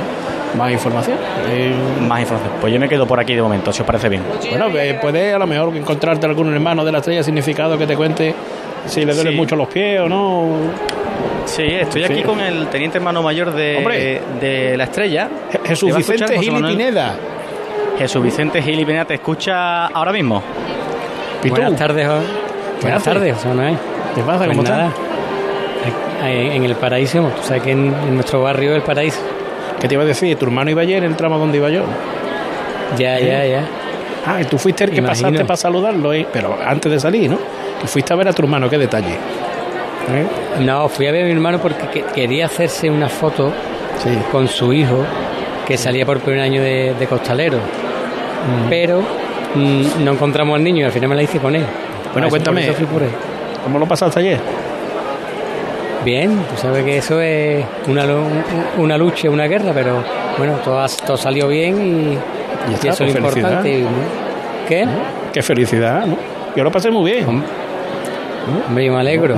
[0.57, 1.17] más información.
[1.49, 1.73] Eh,
[2.07, 2.53] Más información.
[2.61, 4.23] Pues yo me quedo por aquí de momento, si os parece bien.
[4.49, 7.97] bueno, eh, puedes a lo mejor encontrarte algún hermano de la estrella significado que te
[7.97, 8.33] cuente
[8.85, 9.37] si le duelen Sí.
[9.37, 10.47] mucho los pies o no.
[11.45, 12.13] Sí, estoy Sí.
[12.13, 14.21] aquí con el teniente hermano mayor de, Hombre.
[14.39, 15.27] de la estrella.
[15.51, 16.65] Je- Jesús ¿Te va a escuchar, Vicente Gil?
[16.65, 17.15] Pineda.
[17.99, 20.41] Jesús Vicente Gil y Pineda, ¿te escucha ahora mismo?
[21.49, 22.13] Buenas tardes, jo-
[22.79, 23.77] ¿Qué buenas tardes, José Manuel.
[24.15, 24.37] ¿Qué pasa?
[24.45, 24.93] Pues ¿Cómo estás?
[26.23, 29.19] en el paraíso, tú sabes que en, en nuestro barrio el paraíso.
[29.79, 30.37] ¿Qué te iba a decir?
[30.37, 31.81] ¿Tu hermano iba ayer en el tramo donde iba yo?
[32.97, 33.63] Ya, ya, ya.
[34.27, 35.29] Ah, y tú fuiste el que Imagino.
[35.29, 36.27] pasaste para saludarlo, ¿eh?
[36.31, 37.39] pero antes de salir, ¿no?
[37.81, 39.13] Que fuiste a ver a tu hermano, qué detalle.
[39.13, 40.27] ¿Eh?
[40.59, 43.51] No, fui a ver a mi hermano porque que- quería hacerse una foto
[44.31, 45.03] con su hijo
[45.67, 47.57] que salía por primer año de, de costalero.
[48.69, 49.01] Pero
[49.55, 51.63] mm, no encontramos al niño y al final me la hice con él.
[52.13, 52.63] Bueno, por cuéntame.
[52.91, 53.01] por.
[53.63, 54.39] ¿Cómo lo pasaste ayer?
[56.03, 58.03] Bien, tú sabes que eso es una,
[58.77, 60.03] una lucha, una guerra, pero
[60.37, 63.69] bueno, todo, todo salió bien y, Ya y está, eso es pues lo importante.
[63.79, 63.87] y-
[64.67, 64.87] ¿Qué?
[65.31, 66.17] Qué felicidad, ¿no?
[66.55, 67.25] Yo lo pasé muy bien.
[68.67, 69.35] Hombre, yo me alegro.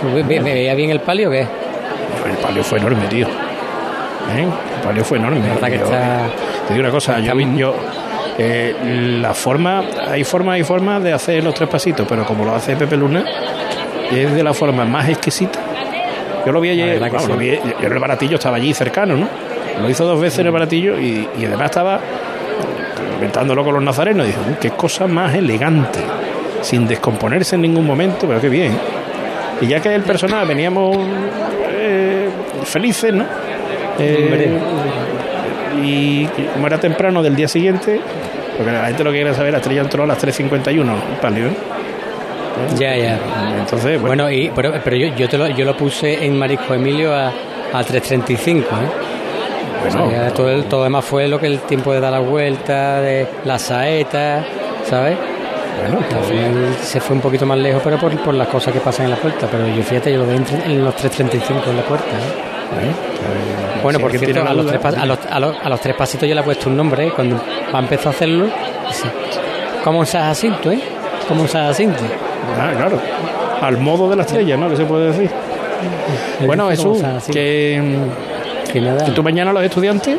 [0.00, 1.42] ¿Tú ve- ve- ¿Me veía bien el palio o qué?
[1.42, 3.26] El palio fue enorme, tío.
[3.26, 4.42] ¿Eh?
[4.76, 5.38] El palio fue enorme.
[5.46, 6.20] La verdad que Yo- está-
[6.66, 7.74] Te digo una cosa, yo, yo
[8.44, 8.74] eh,
[9.20, 12.74] la forma, hay formas y formas de hacer los tres pasitos, pero como lo hace
[12.76, 13.24] Pepe Luna,
[14.10, 15.58] es de la forma más exquisita.
[16.44, 17.28] Yo lo vi ayer, sí.
[17.28, 19.28] lo vi- yo en el baratillo estaba allí cercano, ¿no?
[19.80, 22.00] Lo hizo dos veces en el baratillo y, y además estaba
[23.14, 24.26] comentándolo con los nazarenos.
[24.26, 26.00] Dije, "Uh, qué cosa más elegante,
[26.62, 28.76] sin descomponerse en ningún momento, pero qué bien.
[29.60, 30.96] Y ya que el personal veníamos
[31.70, 32.28] eh,
[32.64, 33.24] felices, ¿no?
[33.98, 34.58] Eh,
[35.82, 38.00] y como era temprano del día siguiente,
[38.56, 41.46] porque la gente lo que quiere saber, la estrella entró a las 3.51, el palio,
[41.46, 41.56] ¿eh?
[42.78, 43.18] Ya, ya.
[43.58, 47.14] Entonces, bueno, y, pero, pero yo, yo, te lo, yo lo puse en Marisco Emilio
[47.14, 48.64] a, a 3.35, ¿eh?
[49.82, 50.06] Bueno.
[50.06, 53.00] O sea, todo, el, todo demás fue lo que el tiempo de dar la vuelta,
[53.00, 54.44] de la saeta,
[54.84, 55.16] ¿sabes?
[55.80, 59.06] Bueno, final se fue un poquito más lejos, pero por, por las cosas que pasan
[59.06, 59.48] en la puerta.
[59.50, 62.06] Pero yo fíjate, yo lo veo en los 3.35 en la puerta.
[62.06, 62.51] ¿eh?
[63.82, 65.80] Bueno, si por cierto, a los, duda, tres, pas- a, los, a, los, a los
[65.80, 67.06] tres pasitos ya le he puesto un nombre.
[67.08, 67.12] ¿eh?
[67.14, 67.36] Cuando
[67.74, 68.44] va a empezar a hacerlo,
[68.88, 69.04] dice,
[69.82, 70.80] como un Jacinto, ¿eh?
[71.26, 72.02] Como un Jacinto.
[72.58, 72.98] Ah, claro.
[73.60, 74.68] Al modo de la estrella, ¿no?
[74.68, 75.30] Que se puede decir.
[76.46, 77.32] Bueno, Jesús, Jacinto.
[77.32, 77.82] que,
[78.72, 79.08] Que nada.
[79.08, 80.16] ¿y tú mañana los estudiantes?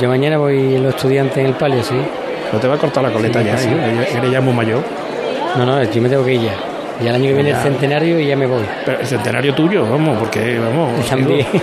[0.00, 1.94] Yo mañana voy los estudiantes en el palio, sí.
[2.52, 3.68] No te va a cortar la coleta Sí, ya, sí.
[3.70, 4.08] ¿eh?
[4.16, 4.82] Eres ya muy mayor.
[5.56, 6.52] No, no, yo me tengo que ir ya.
[7.02, 7.56] Ya el año que viene Ya.
[7.58, 8.62] el centenario y ya me voy.
[8.84, 11.06] Pero el centenario tuyo, vamos, porque, vamos.
[11.08, 11.46] También.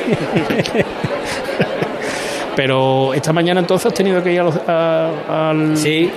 [2.55, 5.75] Pero esta mañana entonces has tenido que ir a los- a- al.
[5.75, 6.09] Sí.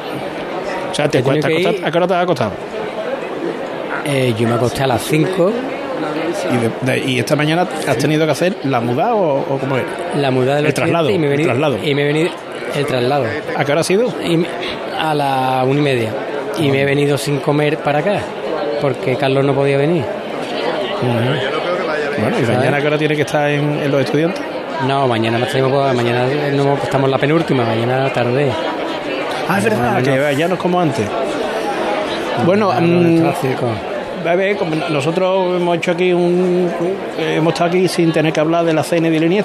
[0.91, 2.53] O sea, te cuesta acostar- ¿a qué hora te has acostado?
[4.05, 5.53] Eh, yo me acosté a las 5.
[6.53, 6.57] ¿Y,
[6.87, 9.85] de- de- y esta mañana has tenido que hacer la muda o, o cómo es?
[10.17, 11.79] La mudada de los El traslado, y me he el venido, traslado.
[11.85, 12.31] Y me he venido,
[12.77, 13.25] el traslado.
[13.57, 14.15] ¿A qué hora ha sido?
[14.25, 14.47] Y me-
[14.99, 16.11] a la una y media.
[16.61, 18.21] Y me he venido sin comer para acá,
[18.81, 20.05] porque Carlos no podía venir.
[22.21, 24.43] Bueno, ¿y mañana a qué hora tiene que estar en, en los estudiantes?
[24.87, 28.51] No, mañana nos tenemos, pues, mañana no, estamos en la penúltima, mañana tarde.
[29.49, 31.07] Ah, es verdad, que ya no es como antes.
[32.45, 34.57] Bueno, Mañana mm, a ver,
[34.91, 36.71] nosotros hemos hecho aquí un...
[37.19, 39.21] Hemos estado aquí sin tener que hablar de la cena y de